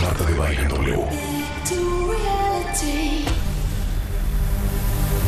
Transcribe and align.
Marta 0.00 0.24
de 0.24 0.34
Baile 0.34 0.62
en 0.62 0.68
W. 0.68 1.04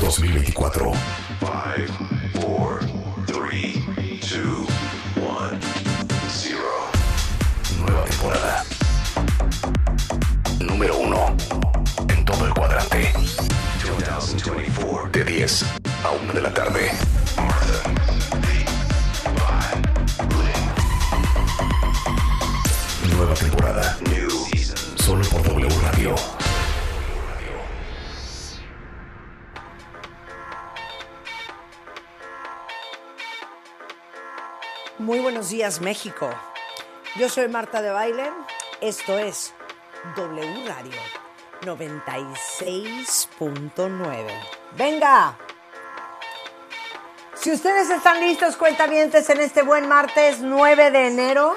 2024. 0.01 0.93
5, 1.41 2.09
4, 2.35 2.79
3, 3.27 3.75
2, 4.21 4.69
1, 5.17 5.59
0. 6.29 6.59
Nueva 7.81 8.05
temporada. 8.05 8.65
Número 10.61 10.99
1. 10.99 11.37
En 12.09 12.25
todo 12.25 12.47
el 12.47 12.55
cuadrante. 12.55 13.13
2024. 13.85 15.11
De 15.11 15.25
10 15.25 15.65
a 16.05 16.11
1 16.23 16.33
de 16.33 16.41
la 16.41 16.55
tarde. 16.55 17.14
Nueva 23.17 23.35
temporada. 23.35 23.99
Solo 24.97 25.23
por 25.29 25.43
W 25.43 25.69
Radio. 25.83 26.15
Muy 34.99 35.21
buenos 35.21 35.51
días, 35.51 35.81
México. 35.81 36.29
Yo 37.17 37.29
soy 37.29 37.49
Marta 37.49 37.83
de 37.83 37.91
Baile. 37.91 38.31
Esto 38.81 39.19
es 39.19 39.53
W 40.17 40.67
Radio 40.67 40.99
96.9. 41.63 44.27
¡Venga! 44.77 45.37
Si 47.35 47.53
ustedes 47.53 47.91
están 47.91 48.19
listos, 48.21 48.57
cuentavientes, 48.57 49.29
en 49.31 49.41
este 49.41 49.63
buen 49.63 49.87
martes 49.87 50.41
9 50.41 50.91
de 50.91 51.07
enero, 51.07 51.55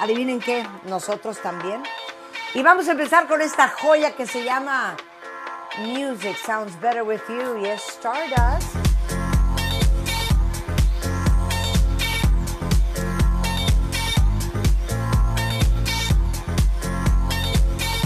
adivinen 0.00 0.40
qué, 0.40 0.66
nosotros 0.84 1.38
también. 1.40 1.82
Y 2.54 2.62
vamos 2.62 2.88
a 2.88 2.92
empezar 2.92 3.26
con 3.26 3.42
esta 3.42 3.68
joya 3.68 4.12
que 4.12 4.26
se 4.26 4.44
llama 4.44 4.96
Music 5.78 6.36
Sounds 6.36 6.78
Better 6.80 7.02
With 7.02 7.20
You 7.28 7.62
y 7.62 7.66
es 7.66 7.82
Stardust. 7.88 8.76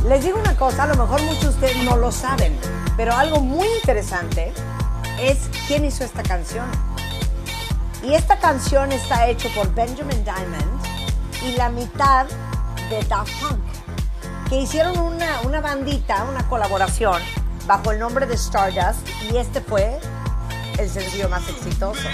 Les 0.08 0.24
digo 0.24 0.38
una 0.38 0.56
cosa, 0.56 0.84
a 0.84 0.86
lo 0.86 0.94
mejor 0.94 1.20
muchos 1.24 1.42
de 1.42 1.48
ustedes 1.48 1.84
no 1.84 1.96
lo 1.96 2.10
saben, 2.10 2.58
pero 2.96 3.12
algo 3.12 3.40
muy 3.40 3.68
interesante 3.68 4.54
es 5.20 5.50
quién 5.66 5.84
hizo 5.84 6.04
esta 6.04 6.22
canción. 6.22 6.64
Y 8.02 8.14
esta 8.14 8.38
canción 8.38 8.90
está 8.92 9.28
hecha 9.28 9.50
por 9.54 9.74
Benjamin 9.74 10.24
Diamond 10.24 10.77
y 11.46 11.52
la 11.52 11.68
mitad 11.68 12.26
de 12.90 13.02
Daft 13.04 13.32
Punk, 13.40 13.60
que 14.48 14.60
hicieron 14.60 14.98
una, 14.98 15.40
una 15.42 15.60
bandita, 15.60 16.24
una 16.24 16.48
colaboración 16.48 17.22
bajo 17.66 17.92
el 17.92 17.98
nombre 17.98 18.26
de 18.26 18.34
Stardust 18.34 19.06
y 19.30 19.36
este 19.36 19.60
fue 19.60 19.98
el 20.78 20.88
sencillo 20.88 21.28
más 21.28 21.48
exitoso. 21.48 22.08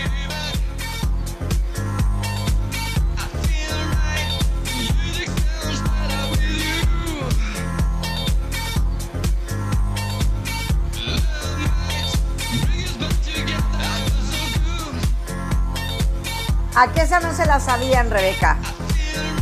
¿A 16.77 16.92
qué 16.92 17.03
esa 17.03 17.20
no 17.20 17.33
se 17.33 17.47
la 17.47 17.61
sabían, 17.61 18.11
Rebeca? 18.11 18.59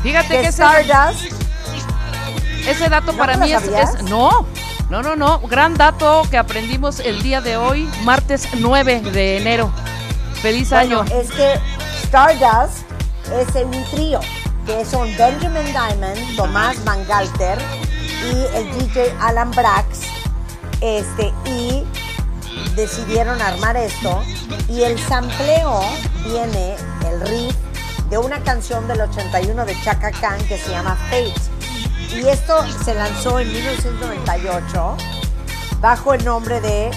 Fíjate 0.03 0.29
Que 0.29 0.41
ese, 0.41 0.63
Stardust 0.63 1.33
ese 2.67 2.89
dato 2.89 3.13
¿No 3.13 3.19
para 3.19 3.37
mí 3.37 3.53
es, 3.53 4.03
No, 4.05 4.47
no, 4.89 5.03
no, 5.03 5.17
no. 5.17 5.41
Gran 5.41 5.75
dato 5.75 6.23
que 6.31 6.39
aprendimos 6.39 7.01
el 7.01 7.23
día 7.23 7.41
de 7.41 7.57
hoy, 7.57 7.89
martes 8.05 8.49
9 8.59 9.01
de 9.13 9.39
enero. 9.39 9.73
Feliz 10.43 10.71
Bueno, 10.71 11.01
año. 11.03 11.15
es 11.21 11.31
que 11.31 11.59
Stardust 12.05 12.85
es 13.33 13.55
en 13.57 13.69
un 13.69 13.85
trío, 13.91 14.21
que 14.67 14.85
son 14.85 15.09
Benjamin 15.17 15.65
Diamond, 15.73 16.37
Tomás 16.37 16.83
Van 16.85 17.07
Galter 17.07 17.59
y 18.25 18.57
el 18.57 18.79
DJ 18.79 19.15
Alan 19.21 19.51
Brax, 19.53 20.01
este, 20.81 21.33
y 21.47 21.85
decidieron 22.75 23.41
armar 23.41 23.77
esto, 23.77 24.23
y 24.69 24.83
el 24.83 24.99
sampleo 24.99 25.81
viene, 26.25 26.75
el 27.09 27.21
riff, 27.23 27.55
de 28.13 28.19
una 28.19 28.45
canción 28.45 28.87
del 28.87 29.01
81 29.01 29.65
de 29.65 29.75
Chaka 29.81 30.11
Khan 30.11 30.39
que 30.47 30.59
se 30.59 30.69
llama 30.69 30.99
Fate. 31.09 31.33
Y 32.15 32.29
esto 32.29 32.63
se 32.85 32.93
lanzó 32.93 33.41
en 33.41 33.51
1998 33.51 34.97
bajo 35.81 36.13
el 36.13 36.23
nombre 36.23 36.61
de 36.61 36.91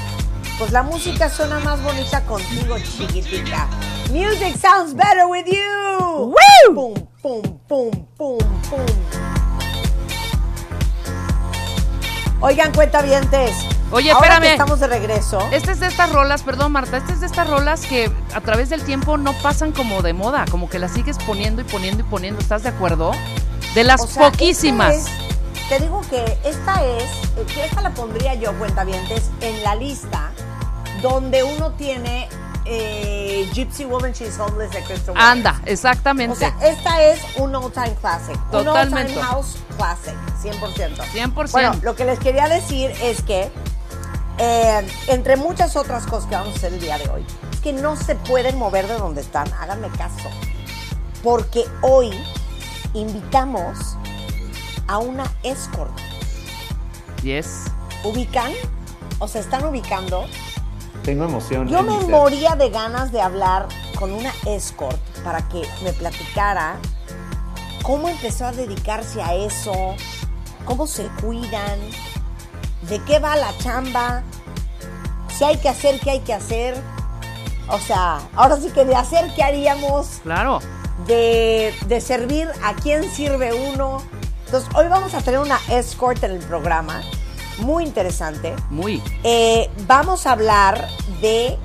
Pues 0.59 0.73
la 0.73 0.83
música 0.83 1.29
suena 1.29 1.59
más 1.59 1.81
bonita 1.81 2.19
contigo, 2.25 2.75
chiquitica. 2.79 3.65
Music 4.11 4.57
sounds 4.59 4.93
better 4.93 5.25
with 5.27 5.45
you. 5.45 6.35
Pum, 6.73 6.93
pum, 7.21 7.41
pum, 7.65 7.91
pum, 8.17 8.37
pum. 8.69 8.85
Oigan, 12.41 12.73
cuentavientes. 12.73 13.74
Oye, 13.91 14.11
ahora 14.11 14.25
espérame. 14.27 14.41
que 14.43 14.51
estamos 14.51 14.79
de 14.79 14.87
regreso. 14.87 15.39
Este 15.51 15.71
es 15.71 15.79
de 15.79 15.87
estas 15.87 16.11
rolas, 16.11 16.41
perdón 16.43 16.71
Marta, 16.71 16.97
este 16.97 17.13
es 17.13 17.19
de 17.21 17.27
estas 17.27 17.47
rolas 17.47 17.85
que 17.85 18.11
a 18.33 18.41
través 18.41 18.69
del 18.69 18.83
tiempo 18.83 19.17
no 19.17 19.33
pasan 19.33 19.71
como 19.71 20.01
de 20.01 20.13
moda, 20.13 20.45
como 20.49 20.69
que 20.69 20.79
las 20.79 20.91
sigues 20.91 21.17
poniendo 21.19 21.61
y 21.61 21.65
poniendo 21.65 22.01
y 22.01 22.05
poniendo, 22.05 22.41
¿estás 22.41 22.63
de 22.63 22.69
acuerdo? 22.69 23.11
De 23.75 23.83
las 23.83 24.01
O 24.01 24.07
sea, 24.07 24.31
poquísimas. 24.31 24.95
es- 24.95 25.05
te 25.69 25.79
digo 25.79 26.01
que 26.09 26.37
esta 26.43 26.83
es, 26.83 27.03
esta 27.63 27.81
la 27.81 27.91
pondría 27.91 28.33
yo, 28.35 28.53
cuentavientes, 28.59 29.29
en 29.41 29.63
la 29.63 29.75
lista 29.75 30.31
donde 31.01 31.43
uno 31.43 31.71
tiene 31.73 32.27
eh, 32.67 33.47
Gypsy 33.53 33.85
Woman 33.85 34.11
She's 34.13 34.39
Homeless 34.39 34.71
de 34.71 34.79
Waters. 34.81 35.01
Anda, 35.15 35.61
exactamente. 35.65 36.33
O 36.33 36.35
sea, 36.35 36.55
esta 36.67 37.01
es 37.03 37.19
un 37.37 37.55
all 37.55 37.71
time 37.71 37.93
classic. 38.01 38.35
Totalmente. 38.49 38.95
Un 38.95 38.97
all 38.97 39.07
time 39.07 39.21
house 39.21 39.57
classic, 39.77 40.15
100%. 40.41 41.03
100%. 41.13 41.51
Bueno, 41.51 41.75
lo 41.83 41.95
que 41.95 42.05
les 42.05 42.17
quería 42.19 42.47
decir 42.47 42.91
es 43.03 43.21
que, 43.21 43.51
eh, 44.37 44.87
entre 45.07 45.37
muchas 45.37 45.75
otras 45.75 46.05
cosas 46.05 46.29
que 46.29 46.35
vamos 46.35 46.53
a 46.53 46.57
hacer 46.57 46.73
el 46.73 46.79
día 46.79 46.97
de 46.97 47.09
hoy, 47.09 47.25
es 47.51 47.59
que 47.61 47.73
no 47.73 47.95
se 47.95 48.15
pueden 48.15 48.57
mover 48.57 48.87
de 48.87 48.97
donde 48.97 49.21
están, 49.21 49.51
háganme 49.53 49.89
caso. 49.89 50.29
Porque 51.23 51.65
hoy 51.81 52.11
invitamos 52.93 53.97
a 54.87 54.97
una 54.99 55.25
escort. 55.43 55.97
yes. 57.23 57.65
¿Ubican? 58.03 58.51
O 59.19 59.27
se 59.27 59.39
están 59.39 59.65
ubicando. 59.65 60.25
Tengo 61.03 61.25
emoción. 61.25 61.67
Yo 61.67 61.81
me 61.81 61.97
moría 62.07 62.55
de 62.55 62.69
ganas 62.69 63.11
de 63.11 63.21
hablar 63.21 63.67
con 63.97 64.11
una 64.11 64.31
escort 64.45 64.99
para 65.23 65.47
que 65.49 65.61
me 65.83 65.93
platicara 65.93 66.77
cómo 67.81 68.09
empezó 68.09 68.45
a 68.45 68.51
dedicarse 68.51 69.21
a 69.21 69.33
eso, 69.35 69.95
cómo 70.65 70.87
se 70.87 71.05
cuidan, 71.21 71.79
de 72.89 72.99
qué 73.03 73.19
va 73.19 73.35
la 73.35 73.57
chamba, 73.57 74.23
si 75.35 75.43
hay 75.43 75.57
que 75.57 75.69
hacer, 75.69 75.99
qué 75.99 76.11
hay 76.11 76.19
que 76.19 76.33
hacer. 76.33 76.81
O 77.67 77.79
sea, 77.79 78.19
ahora 78.35 78.57
sí 78.57 78.69
que 78.69 78.85
de 78.85 78.95
hacer, 78.95 79.33
¿qué 79.35 79.43
haríamos? 79.43 80.19
Claro. 80.23 80.59
De, 81.07 81.73
de 81.87 82.01
servir, 82.01 82.49
¿a 82.63 82.73
quién 82.73 83.09
sirve 83.11 83.53
uno? 83.73 84.01
Entonces, 84.45 84.69
hoy 84.75 84.87
vamos 84.87 85.13
a 85.13 85.21
tener 85.21 85.39
una 85.39 85.59
escort 85.69 86.23
en 86.23 86.31
el 86.31 86.39
programa, 86.39 87.01
muy 87.57 87.83
interesante. 87.83 88.55
Muy. 88.69 89.01
Eh, 89.23 89.69
vamos 89.87 90.27
a 90.27 90.33
hablar 90.33 90.87
de 91.21 91.57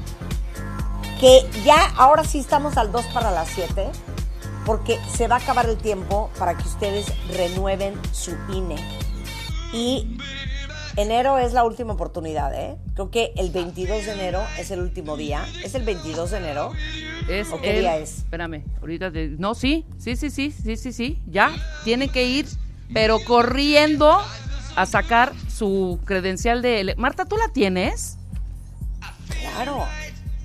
que 1.20 1.46
ya 1.64 1.92
ahora 1.96 2.24
sí 2.24 2.38
estamos 2.38 2.76
al 2.76 2.90
2 2.90 3.06
para 3.06 3.30
las 3.30 3.48
7, 3.48 3.90
porque 4.64 4.98
se 5.14 5.28
va 5.28 5.36
a 5.36 5.38
acabar 5.38 5.68
el 5.68 5.76
tiempo 5.76 6.30
para 6.38 6.56
que 6.56 6.66
ustedes 6.66 7.06
renueven 7.36 8.00
su 8.12 8.32
INE. 8.52 8.76
Y 9.72 10.16
enero 11.00 11.38
es 11.38 11.52
la 11.52 11.64
última 11.64 11.92
oportunidad, 11.94 12.54
¿eh? 12.54 12.76
Creo 12.94 13.10
que 13.10 13.32
el 13.36 13.50
22 13.50 14.06
de 14.06 14.12
enero 14.12 14.42
es 14.58 14.70
el 14.70 14.80
último 14.80 15.16
día. 15.16 15.44
¿Es 15.64 15.74
el 15.74 15.82
22 15.84 16.30
de 16.30 16.36
enero? 16.38 16.72
Es 17.28 17.50
¿O 17.52 17.60
qué 17.60 17.70
el- 17.70 17.80
día 17.80 17.96
es? 17.96 18.18
Espérame, 18.18 18.64
ahorita 18.80 19.10
te- 19.12 19.28
no, 19.28 19.54
sí, 19.54 19.84
sí, 19.98 20.16
sí, 20.16 20.30
sí, 20.30 20.50
sí, 20.52 20.76
sí, 20.76 20.92
sí, 20.92 21.18
ya 21.26 21.50
tiene 21.84 22.08
que 22.08 22.24
ir, 22.26 22.46
pero 22.92 23.18
corriendo 23.24 24.18
a 24.76 24.86
sacar 24.86 25.32
su 25.48 26.00
credencial 26.04 26.62
de 26.62 26.80
ele- 26.80 26.94
Marta, 26.96 27.24
¿tú 27.24 27.36
la 27.36 27.48
tienes? 27.52 28.16
Claro. 29.40 29.84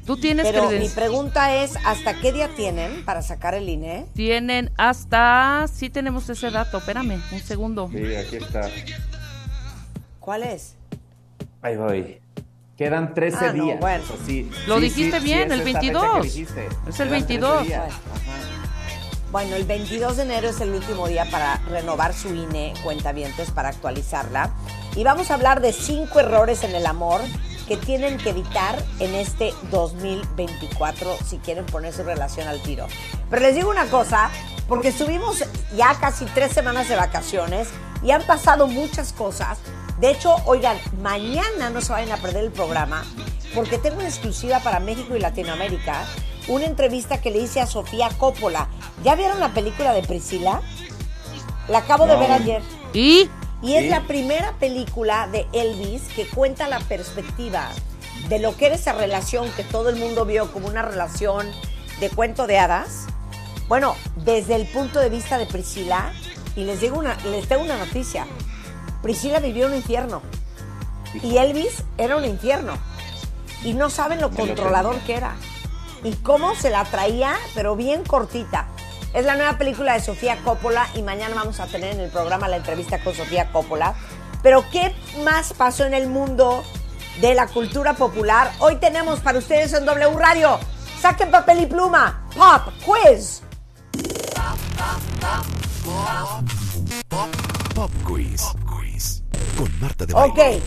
¿Tú 0.06 0.18
tienes 0.18 0.46
Pero 0.46 0.64
mi 0.64 0.68
credencial? 0.70 0.94
pregunta 1.08 1.56
es, 1.64 1.74
¿hasta 1.84 2.14
qué 2.22 2.32
día 2.32 2.50
tienen 2.56 3.04
para 3.06 3.24
sacar 3.24 3.56
el 3.56 3.68
INE? 3.68 4.06
Tienen 4.14 4.70
hasta, 4.78 5.66
sí 5.74 5.90
tenemos 5.90 6.30
ese 6.30 6.52
dato, 6.52 6.78
espérame, 6.78 7.20
un 7.32 7.40
segundo. 7.40 7.90
Sí, 7.92 8.16
aquí 8.16 8.36
está. 8.36 8.70
¿Cuál 10.26 10.42
es? 10.44 10.74
Ahí 11.62 11.78
voy. 11.78 12.20
Quedan 12.76 13.14
13 13.14 13.38
Ah, 13.40 13.54
no, 13.54 13.64
días. 13.66 13.80
bueno. 13.80 14.04
o 14.04 14.08
sea, 14.08 14.26
sí, 14.26 14.52
Lo 14.68 14.76
sí, 14.78 14.82
dijiste 14.82 15.20
sí, 15.20 15.24
bien, 15.24 15.48
sí, 15.50 15.54
el 15.54 15.62
es 15.62 15.68
esa 15.68 15.80
fecha 15.80 15.80
22. 15.94 16.16
que 16.16 16.22
dijiste. 16.24 16.66
Es 16.66 17.00
el 17.00 17.08
Quedan 17.08 17.10
13 17.10 17.10
22. 17.28 17.64
días. 17.68 17.84
Ajá. 17.94 18.02
Bueno, 19.32 19.56
el 19.56 19.66
22 19.66 20.18
de 20.18 20.24
enero 20.24 20.50
es 20.50 20.62
el 20.62 20.74
último 20.74 21.08
día 21.08 21.26
para 21.30 21.58
renovar 21.70 22.14
su 22.14 22.34
INE 22.34 22.74
cuentavientes, 22.84 23.52
para 23.52 23.70
actualizarla. 23.70 24.50
Y 24.96 25.04
vamos 25.04 25.30
a 25.30 25.36
hablar 25.36 25.62
de 25.62 25.74
cinco 25.74 26.20
errores 26.20 26.64
en 26.64 26.74
el 26.74 26.86
amor 26.86 27.22
que 27.68 27.78
tienen 27.78 28.18
que 28.18 28.30
evitar 28.32 28.82
en 29.00 29.14
este 29.16 29.54
2024 29.72 31.18
si 31.26 31.38
quieren 31.40 31.66
poner 31.66 31.94
su 31.94 32.04
relación 32.04 32.48
al 32.48 32.62
tiro. 32.62 32.88
Pero 33.30 33.42
les 33.42 33.56
digo 33.56 33.70
una 33.70 33.86
cosa, 33.86 34.30
porque 34.68 34.88
estuvimos 34.90 35.44
ya 35.76 35.94
casi 36.00 36.26
tres 36.26 36.52
semanas 36.52 36.88
de 36.90 36.96
vacaciones 36.96 37.68
y 38.04 38.12
han 38.12 38.22
pasado 38.24 38.68
muchas 38.68 39.14
cosas. 39.14 39.58
De 40.00 40.12
hecho, 40.12 40.36
oigan, 40.46 40.78
mañana 41.02 41.70
no 41.70 41.82
se 41.82 41.92
vayan 41.94 42.12
a 42.12 42.22
perder 42.22 42.44
el 42.46 42.52
programa 42.52 43.06
porque 43.54 43.78
tengo 43.78 43.98
una 43.98 44.08
exclusiva 44.10 44.60
para 44.60 44.80
México 44.80 45.16
y 45.16 45.20
Latinoamérica, 45.20 46.06
una 46.50 46.66
entrevista 46.66 47.22
que 47.22 47.32
le 47.32 47.40
hice 47.40 47.62
a 47.62 47.68
Sofía 47.68 48.10
Coppola. 48.18 48.68
¿Ya 49.04 49.16
vieron 49.16 49.40
la 49.40 49.54
película 49.54 49.94
de 49.94 50.04
Priscila? 50.04 50.62
La 51.70 51.80
acabo 51.80 52.06
de 52.06 52.18
ver 52.18 52.32
ayer. 52.32 52.62
¿Y? 52.94 53.30
Y 53.62 53.76
es 53.76 53.84
Sí. 53.84 53.90
la 53.90 54.02
primera 54.02 54.54
película 54.60 55.28
de 55.32 55.48
Elvis 55.54 56.04
que 56.16 56.28
cuenta 56.28 56.68
la 56.68 56.80
perspectiva 56.80 57.70
de 58.28 58.40
lo 58.40 58.56
que 58.58 58.68
era 58.68 58.76
esa 58.76 58.92
relación 58.94 59.50
que 59.54 59.64
todo 59.64 59.90
el 59.90 59.96
mundo 59.96 60.26
vio 60.26 60.52
como 60.52 60.68
una 60.68 60.82
relación 60.82 61.50
de 62.02 62.10
cuento 62.10 62.46
de 62.48 62.60
hadas. 62.60 63.06
Bueno, 63.68 63.96
desde 64.18 64.56
el 64.56 64.68
punto 64.68 65.00
de 65.00 65.10
vista 65.10 65.38
de 65.38 65.46
Priscila, 65.46 66.12
y 66.56 66.66
les 66.66 66.82
digo 66.82 67.00
una, 67.00 67.16
les 67.26 67.48
tengo 67.48 67.64
una 67.64 67.78
noticia. 67.78 68.28
Priscila 69.06 69.38
vivió 69.40 69.68
un 69.68 69.76
infierno. 69.76 70.24
Y 71.22 71.38
Elvis 71.38 71.84
era 72.00 72.18
un 72.18 72.26
infierno. 72.26 72.74
Y 73.64 73.76
no 73.76 73.92
saben 73.92 74.20
lo 74.20 74.32
controlador 74.32 74.98
que 75.02 75.14
era. 75.14 75.36
Y 76.04 76.14
cómo 76.14 76.56
se 76.56 76.72
la 76.72 76.86
traía, 76.86 77.36
pero 77.54 77.76
bien 77.76 78.04
cortita. 78.04 78.66
Es 79.14 79.24
la 79.24 79.36
nueva 79.36 79.60
película 79.60 79.94
de 79.94 80.00
Sofía 80.00 80.38
Coppola 80.44 80.88
y 80.96 81.04
mañana 81.04 81.36
vamos 81.36 81.60
a 81.60 81.68
tener 81.68 81.94
en 81.94 82.00
el 82.00 82.10
programa 82.10 82.48
la 82.48 82.58
entrevista 82.58 82.98
con 82.98 83.14
Sofía 83.14 83.52
Coppola. 83.52 83.94
Pero 84.42 84.66
¿qué 84.72 84.96
más 85.24 85.54
pasó 85.54 85.86
en 85.86 85.94
el 85.94 86.08
mundo 86.08 86.64
de 87.22 87.36
la 87.36 87.46
cultura 87.46 87.94
popular? 87.94 88.54
Hoy 88.58 88.78
tenemos 88.78 89.20
para 89.20 89.38
ustedes 89.38 89.72
en 89.74 89.86
W 89.86 90.18
Radio. 90.18 90.58
Saquen 91.00 91.30
papel 91.30 91.62
y 91.62 91.66
pluma. 91.68 92.26
Pop 92.36 92.74
Quiz. 92.84 93.44
Pop 97.76 97.92
Quiz. 98.04 98.42
Quiz. 98.44 98.65
Con 99.58 99.80
Marta 99.80 100.06
de 100.06 100.14
Ok. 100.14 100.38
Baile. 100.38 100.62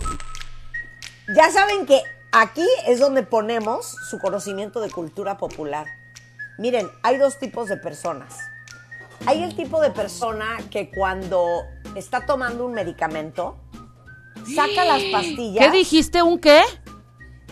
Ya 1.35 1.51
saben 1.51 1.85
que 1.85 2.01
aquí 2.31 2.67
es 2.87 2.99
donde 2.99 3.23
ponemos 3.23 3.85
su 4.09 4.19
conocimiento 4.19 4.79
de 4.81 4.89
cultura 4.89 5.37
popular. 5.37 5.85
Miren, 6.57 6.89
hay 7.03 7.17
dos 7.17 7.37
tipos 7.39 7.69
de 7.69 7.77
personas. 7.77 8.37
Hay 9.25 9.43
el 9.43 9.55
tipo 9.55 9.81
de 9.81 9.91
persona 9.91 10.57
que 10.71 10.89
cuando 10.89 11.45
está 11.95 12.25
tomando 12.25 12.65
un 12.65 12.73
medicamento, 12.73 13.57
saca 14.55 14.85
las 14.85 15.03
pastillas. 15.11 15.65
¿Qué 15.65 15.71
dijiste? 15.77 16.23
¿Un 16.23 16.39
qué? 16.39 16.61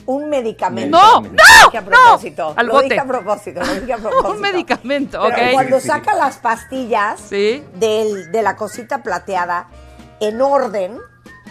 Un 0.06 0.30
medicamento. 0.30 0.98
No, 0.98 1.16
Lo 1.22 1.22
no, 1.22 1.30
dije 1.66 1.78
a 1.78 1.86
propósito. 1.86 2.54
al 2.56 2.66
lo 2.68 2.82
dije 2.82 3.00
a 3.00 3.06
propósito, 3.06 3.60
lo 3.60 3.76
dije 3.76 3.94
a 3.94 3.98
propósito. 3.98 4.32
Un 4.32 4.40
medicamento, 4.42 5.22
Pero 5.30 5.46
ok. 5.48 5.52
cuando 5.52 5.80
saca 5.82 6.16
las 6.16 6.38
pastillas 6.38 7.20
Sí. 7.20 7.64
del- 7.76 8.32
de 8.32 8.42
la 8.42 8.56
cosita 8.56 9.04
plateada 9.04 9.68
en 10.22 10.42
orden, 10.42 10.98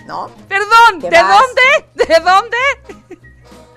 ¿no? 0.07 0.31
Perdón, 0.49 1.01
¿Qué 1.01 1.11
¿de 1.11 1.23
vas? 1.23 1.37
dónde? 1.41 2.05
¿De 2.15 2.21
dónde? 2.21 3.19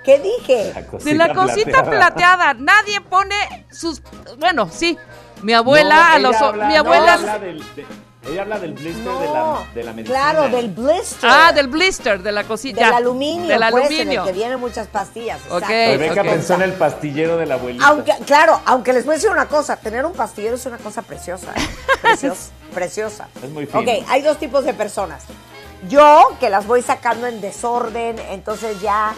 ¿Qué 0.04 0.20
dije? 0.20 0.74
De 1.04 1.14
la 1.16 1.34
cosita 1.34 1.84
plateada. 1.84 2.54
Nadie 2.54 3.02
pone 3.02 3.36
sus. 3.72 4.02
Bueno, 4.38 4.70
sí. 4.72 4.98
Mi 5.44 5.54
abuela, 5.54 5.96
No, 5.96 6.16
a 6.16 6.20
los. 6.20 6.36
habla- 6.38 6.68
mi 6.68 6.74
no, 6.74 6.80
abuela. 6.80 7.14
habla 7.14 7.40
del- 7.40 7.64
de- 7.76 7.86
ella 8.30 8.42
habla 8.42 8.60
del 8.60 8.74
blister 8.74 9.06
No, 9.06 9.20
de, 9.22 9.28
la, 9.28 9.66
de 9.74 9.84
la 9.84 9.94
medicina. 9.94 10.20
claro, 10.20 10.50
del 10.50 10.70
blister. 10.70 11.30
Ah, 11.32 11.52
del 11.54 11.68
blister, 11.70 12.22
de 12.22 12.32
la 12.34 12.44
cosita. 12.44 12.86
del 12.86 12.94
aluminio, 12.94 13.48
Del 13.48 13.60
pues, 13.72 13.86
en 13.86 13.94
aluminio. 13.94 14.22
el 14.22 14.28
que 14.28 14.34
vienen 14.34 14.60
muchas 14.60 14.88
pastillas. 14.88 15.40
Ok. 15.50 15.64
exacto. 15.64 15.68
Rebeca 15.98 16.24
pensó 16.24 16.54
en 16.56 16.62
el 16.64 16.74
pastillero 16.74 17.38
de 17.38 17.46
la 17.46 17.56
abuelita. 17.56 17.88
Aunque, 17.88 18.14
claro, 18.26 18.60
aunque 18.66 18.92
les 18.92 19.06
voy 19.06 19.14
a 19.14 19.16
decir 19.16 19.30
una 19.32 19.48
cosa, 19.48 19.78
tener 19.78 20.06
un 20.06 20.14
pastillero 20.14 20.56
es 20.56 20.66
una 20.66 20.78
cosa 20.78 21.02
preciosa, 21.02 21.54
¿eh? 21.56 21.70
preciosa, 22.02 22.52
preciosa. 22.74 23.28
Es 23.42 23.50
muy 23.50 23.66
fino. 23.66 23.80
Ok, 23.80 23.88
hay 24.10 24.22
dos 24.22 24.38
tipos 24.38 24.66
de 24.66 24.74
personas. 24.74 25.24
Yo, 25.88 26.36
que 26.40 26.50
las 26.50 26.68
voy 26.68 26.82
sacando 26.82 27.28
en 27.28 27.40
desorden, 27.40 28.20
entonces 28.20 28.82
ya, 28.82 29.14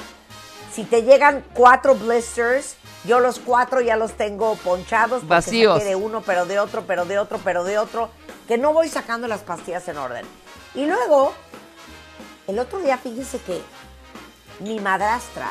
si 0.72 0.84
te 0.84 1.02
llegan 1.02 1.44
cuatro 1.54 1.96
blisters, 1.96 2.76
yo 3.04 3.20
los 3.20 3.40
cuatro 3.40 3.82
ya 3.82 3.96
los 3.96 4.14
tengo 4.14 4.56
ponchados. 4.58 5.22
porque 5.22 5.28
Vacíos. 5.28 5.84
de 5.84 5.96
uno, 5.96 6.22
pero 6.22 6.46
de 6.46 6.60
otro, 6.60 6.84
pero 6.86 7.06
de 7.06 7.18
otro, 7.18 7.40
pero 7.44 7.64
de 7.64 7.80
otro, 7.80 8.10
que 8.48 8.60
no 8.60 8.74
voy 8.74 8.90
sacando 8.90 9.28
las 9.28 9.42
pastillas 9.42 9.88
en 9.88 9.98
orden. 9.98 10.26
Y 10.76 10.86
luego, 10.86 11.34
el 12.48 12.60
otro 12.60 12.80
día, 12.80 12.98
fíjese 12.98 13.40
que 13.40 13.60
mi 14.60 14.80
madrastra 14.80 15.50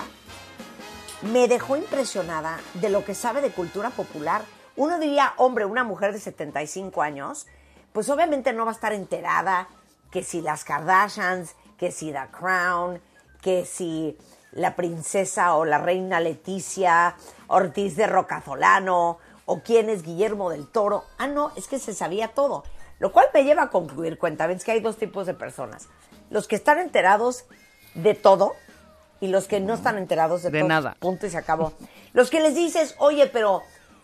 me 1.33 1.49
dejó 1.49 1.77
impresionada 1.77 2.61
de 2.75 2.89
lo 2.89 3.05
que 3.05 3.17
sabe 3.17 3.41
de 3.41 3.51
cultura 3.51 3.91
popular. 3.91 4.43
Uno 4.77 5.01
diría, 5.01 5.35
hombre, 5.39 5.65
una 5.65 5.83
mujer 5.83 6.13
de 6.13 6.21
75 6.21 7.03
años, 7.03 7.49
pues 7.93 8.09
obviamente 8.09 8.53
no 8.53 8.65
va 8.65 8.71
a 8.71 8.75
estar 8.75 8.93
enterada 8.93 9.69
que 10.11 10.23
si 10.23 10.41
las 10.41 10.65
Kardashians, 10.65 11.55
que 11.79 11.93
si 11.93 12.13
The 12.13 12.29
Crown, 12.33 13.01
que 13.41 13.65
si 13.65 14.17
la 14.53 14.75
princesa 14.77 15.55
o 15.55 15.65
la 15.65 15.79
reina 15.79 16.21
Leticia 16.21 17.15
Ortiz 17.47 17.97
de 17.97 18.07
Rocazolano, 18.07 19.19
o 19.47 19.61
quién 19.63 19.89
es 19.89 20.03
Guillermo 20.03 20.51
del 20.51 20.69
Toro. 20.69 21.05
Ah, 21.19 21.27
no, 21.27 21.51
es 21.57 21.67
que 21.67 21.79
se 21.79 21.93
sabía 21.95 22.29
todo. 22.29 22.65
Lo 23.01 23.13
cual 23.13 23.27
me 23.35 23.43
lleva 23.45 23.63
a 23.65 23.71
concluir, 23.71 24.19
cuenta, 24.19 24.47
ves 24.47 24.63
que 24.63 24.73
hay 24.73 24.81
dos 24.81 24.97
tipos 24.97 25.27
de 25.27 25.35
personas. 25.35 25.89
Los 26.29 26.47
que 26.47 26.55
están 26.55 26.79
enterados 26.79 27.45
de 27.95 28.15
todo 28.15 28.55
y 29.21 29.29
los 29.29 29.49
que 29.49 29.59
no 29.59 29.75
están 29.75 29.99
enterados 29.99 30.43
de, 30.43 30.51
De 30.51 30.61
todo. 30.61 30.69
nada. 30.69 30.97
Punto 31.01 31.27
y 31.27 31.31
se 31.31 31.39
acabó. 31.39 31.73
Los 32.13 32.31
que 32.31 32.41
les 32.41 32.55
dices, 32.55 32.95
oye, 32.99 33.27
pero 33.27 33.63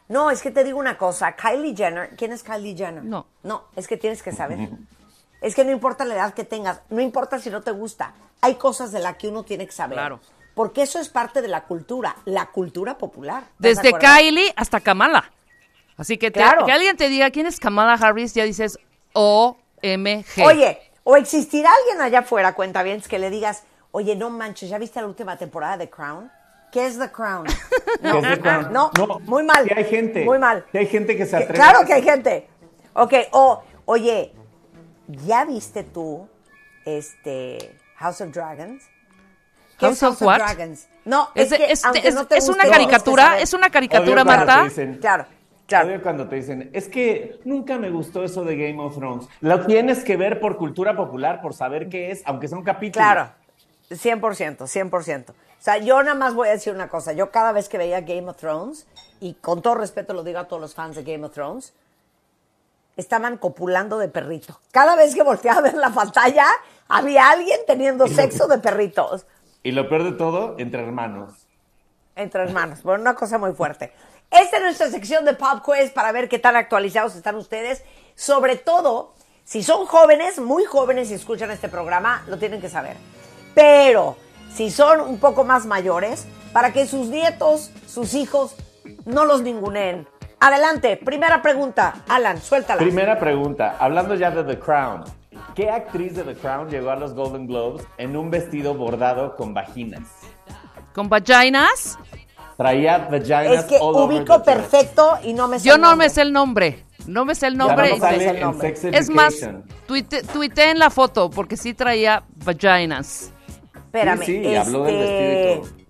no, 0.09 0.31
es 0.31 0.43
que 0.43 0.50
te 0.50 0.62
digo 0.62 0.79
una 0.79 0.99
cosa, 0.99 1.35
Kylie 1.37 1.75
Jenner, 1.76 2.11
¿quién 2.17 2.32
es 2.32 2.43
Kylie 2.43 2.76
Jenner? 2.76 3.02
No. 3.05 3.26
No, 3.43 3.64
es 3.76 3.87
que 3.88 3.97
tienes 3.97 4.23
que 4.23 4.32
saber. 4.32 4.69
Es 5.41 5.55
que 5.55 5.65
no 5.65 5.71
importa 5.71 6.05
la 6.05 6.15
edad 6.15 6.35
que 6.35 6.44
tengas, 6.44 6.81
no 6.91 7.00
importa 7.00 7.38
si 7.38 7.50
no 7.50 7.61
te 7.62 7.71
gusta, 7.71 8.15
hay 8.41 8.55
cosas 8.56 8.91
de 8.93 9.00
las 9.00 9.17
que 9.17 9.29
uno 9.29 9.43
tiene 9.44 9.67
que 9.67 9.73
saber. 9.73 9.97
Claro. 9.99 10.21
Porque 10.55 10.83
eso 10.83 10.99
es 10.99 11.09
parte 11.11 11.43
de 11.43 11.49
la 11.49 11.65
cultura, 11.65 12.17
la 12.25 12.47
cultura 12.47 12.97
popular. 12.97 13.44
¿Estás 13.62 13.83
de 13.83 13.93
Desde? 13.93 13.99
Kylie 13.99 14.53
hasta 14.56 14.81
Kamala. 14.81 15.31
Así 15.99 16.17
que 16.19 16.31
te- 16.31 16.41
Claro. 16.41 16.65
que 16.65 16.73
alguien 16.73 16.97
te 16.97 17.09
diga 17.09 17.31
quién 17.31 17.47
es 17.47 17.61
Kamala 17.61 17.95
Harris, 17.95 18.33
ya 18.35 18.45
dices 18.45 18.78
OMG. 19.12 20.45
Oye, 20.45 20.78
o 21.05 21.16
existirá 21.16 21.71
alguien 21.73 22.00
allá 22.02 22.21
afuera, 22.21 22.55
cuenta 22.55 22.83
bien, 22.83 23.00
que 23.02 23.19
le 23.19 23.31
digas, 23.31 23.64
oye, 23.93 24.16
no 24.16 24.31
manches, 24.31 24.69
¿ya 24.71 24.78
viste 24.78 25.00
la 25.00 25.07
última 25.07 25.37
temporada 25.37 25.76
de 25.76 25.88
Crown? 25.90 26.31
¿Qué 26.73 26.87
es 26.87 26.99
The 26.99 27.11
Crown? 27.11 27.47
¿Qué 28.02 28.09
es 28.19 28.23
The 28.28 28.40
Crown? 28.40 28.73
No, 28.73 28.90
muy 29.25 29.43
mal. 29.45 29.64
Sí 29.66 29.71
hay 29.76 29.85
gente. 29.85 30.25
Muy 30.25 30.38
mal. 30.38 30.64
Sí 30.73 30.78
hay 30.78 30.87
gente 30.87 31.16
que 31.16 31.25
se 31.25 31.31
Que- 31.38 31.45
atreve. 31.45 31.55
Claro 31.59 31.87
que 31.87 31.93
hay 31.93 32.02
gente. 32.02 32.49
Ok, 32.95 33.12
o, 33.33 33.62
oye, 33.85 34.35
¿ya 35.08 35.44
viste 35.44 35.82
tú 35.84 36.28
este 36.84 37.76
House 37.96 38.20
of 38.20 38.30
Dragons? 38.32 38.84
¿Qué 39.78 39.86
House 39.86 39.96
es 39.98 40.02
of 40.02 40.22
what? 40.22 40.36
Dragons? 40.38 40.88
No, 41.04 41.28
Es 41.34 41.52
que 41.52 41.70
es- 41.72 41.84
aunque 41.84 42.08
es- 42.08 42.14
no 42.14 42.26
te 42.26 42.36
es 42.38 42.48
una 42.48 42.64
caricatura, 42.68 43.38
es 43.38 43.52
una 43.52 43.70
caricatura, 43.70 44.25
Marta. 44.25 44.64
dicen- 44.64 44.98
Claro, 44.98 45.26
claro. 45.66 45.88
Odio 45.88 46.02
cuando 46.02 46.28
te 46.28 46.36
dicen, 46.36 46.70
es 46.72 46.88
que 46.88 47.38
nunca 47.44 47.76
me 47.78 47.90
gustó 47.90 48.25
eso 48.25 48.42
de 48.44 48.56
Game 48.56 48.82
of 48.82 48.96
Thrones. 48.96 49.28
Lo 49.40 49.66
tienes 49.66 50.02
que 50.02 50.16
ver 50.16 50.40
por 50.40 50.56
cultura 50.56 50.96
popular, 50.96 51.40
por 51.42 51.52
saber 51.54 51.88
qué 51.88 52.10
es, 52.10 52.22
aunque 52.25 52.48
sea 52.48 52.58
un 52.58 52.64
capítulo. 52.64 53.04
Claro, 53.04 53.30
100%, 53.90 54.66
100%. 54.66 55.32
O 55.32 55.62
sea, 55.66 55.78
yo 55.78 56.02
nada 56.02 56.14
más 56.14 56.34
voy 56.34 56.48
a 56.48 56.52
decir 56.52 56.72
una 56.72 56.88
cosa. 56.88 57.12
Yo 57.12 57.30
cada 57.30 57.52
vez 57.52 57.68
que 57.68 57.78
veía 57.78 58.00
Game 58.00 58.28
of 58.28 58.36
Thrones, 58.36 58.86
y 59.20 59.34
con 59.34 59.62
todo 59.62 59.75
respeto 59.76 60.12
lo 60.14 60.22
digo 60.25 60.38
a 60.38 60.44
todos 60.48 60.60
los 60.60 60.75
fans 60.75 60.96
de 60.96 61.02
Game 61.02 61.25
of 61.25 61.32
Thrones, 61.32 61.72
estaban 62.97 63.37
copulando 63.38 63.99
de 63.99 64.09
perrito. 64.09 64.61
Cada 64.73 64.97
vez 64.97 65.15
que 65.15 65.23
volteaba 65.23 65.59
a 65.59 65.62
ver 65.62 65.75
la 65.75 65.91
pantalla, 65.91 66.47
había 66.88 67.31
alguien 67.31 67.59
teniendo 67.67 68.07
sexo 68.09 68.47
de 68.49 68.59
perritos 68.59 69.26
Y 69.62 69.73
lo 69.73 69.88
peor 69.88 70.05
de 70.05 70.12
todo, 70.12 70.55
entre 70.59 70.83
hermanos. 70.83 71.33
entre 72.15 72.43
hermanos. 72.43 72.83
Bueno, 72.83 73.03
una 73.03 73.15
cosa 73.15 73.37
muy 73.38 73.53
fuerte. 73.53 73.93
Esta 74.31 74.57
es 74.57 74.62
nuestra 74.62 74.88
sección 74.91 75.25
de 75.25 75.35
Pop 75.35 75.62
Quiz 75.65 75.91
para 75.91 76.12
ver 76.12 76.29
qué 76.29 76.38
tan 76.38 76.57
actualizados 76.57 77.15
están 77.15 77.37
ustedes. 77.37 77.83
Sobre 78.15 78.57
todo, 78.57 79.12
si 79.45 79.62
son 79.62 79.87
jóvenes, 79.87 80.38
muy 80.38 80.65
jóvenes 80.65 81.11
y 81.11 81.15
escuchan 81.15 81.50
este 81.50 81.69
programa, 81.69 82.25
lo 82.26 82.38
tienen 82.38 82.61
que 82.61 82.69
saber. 82.69 82.97
Pero 83.55 84.17
si 84.55 84.71
son 84.71 85.00
un 85.00 85.19
poco 85.21 85.45
más 85.45 85.67
mayores, 85.67 86.26
para 86.53 86.73
que 86.73 86.87
sus 86.87 87.09
nietos, 87.09 87.71
sus 87.87 88.15
hijos, 88.15 88.57
no 89.05 89.25
los 89.26 89.43
ninguneen. 89.43 90.09
Adelante, 90.40 90.99
primera 91.02 91.40
pregunta. 91.40 91.95
Alan, 92.09 92.40
suéltala. 92.40 92.81
Primera 92.81 93.19
pregunta, 93.19 93.76
hablando 93.78 94.14
ya 94.14 94.31
de 94.31 94.45
The 94.45 94.59
Crown. 94.61 95.05
¿Qué 95.55 95.71
actriz 95.71 96.14
de 96.16 96.23
The 96.25 96.35
Crown 96.35 96.69
llegó 96.69 96.90
a 96.90 96.97
los 96.97 97.14
Golden 97.14 97.47
Globes 97.47 97.87
en 97.99 98.16
un 98.16 98.31
vestido 98.31 98.75
bordado 98.75 99.35
con 99.37 99.55
vaginas? 99.55 100.02
Con 100.95 101.09
vaginas. 101.09 101.99
Traía 102.57 102.99
vaginas 102.99 103.52
es 103.52 103.64
que 103.64 103.76
all 103.76 103.95
over 103.97 104.19
ubico 104.19 104.38
the 104.40 104.45
perfecto 104.45 105.19
y 105.23 105.33
no 105.33 105.47
me 105.49 105.59
sé 105.59 105.69
Yo 105.69 105.75
el 105.76 105.81
no 105.81 105.88
nombre. 105.90 106.07
me 106.07 106.11
sé 106.11 106.23
el 106.23 106.33
nombre. 106.33 106.85
No 107.07 107.25
me 107.25 107.35
sé 107.35 107.47
el 107.47 107.55
Ya 107.55 107.59
nombre. 107.59 107.88
no 107.90 107.97
y 107.97 108.00
sale 108.00 108.28
el 108.31 108.37
en 108.37 108.43
nombre. 108.43 108.75
Es 108.93 109.11
más, 109.11 109.35
tuite, 109.87 110.23
tuiteé 110.23 110.75
la 110.75 110.90
foto 110.90 111.31
porque 111.31 111.57
sí 111.57 111.73
traía 111.75 112.23
vaginas. 112.45 113.31
Espérame. 113.75 114.25
Sí, 114.25 114.43
sí, 114.45 114.57
habló 114.57 114.85
del 114.85 114.97
vestido 114.97 115.21
y 115.21 115.35
este, 115.35 115.57
todo. 115.57 115.86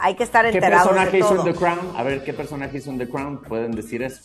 Hay 0.00 0.14
que 0.14 0.24
estar 0.24 0.44
¿Qué 0.44 0.52
enterados 0.52 0.88
personaje 0.88 1.10
de 1.12 1.18
hizo 1.18 1.28
todo. 1.28 1.46
en 1.46 1.52
The 1.52 1.58
Crown? 1.58 1.92
A 1.96 2.02
ver, 2.02 2.24
¿qué 2.24 2.32
personaje 2.32 2.78
hizo 2.78 2.90
en 2.90 2.98
The 2.98 3.08
Crown? 3.08 3.42
¿Pueden 3.42 3.72
decir 3.72 4.02
eso? 4.02 4.20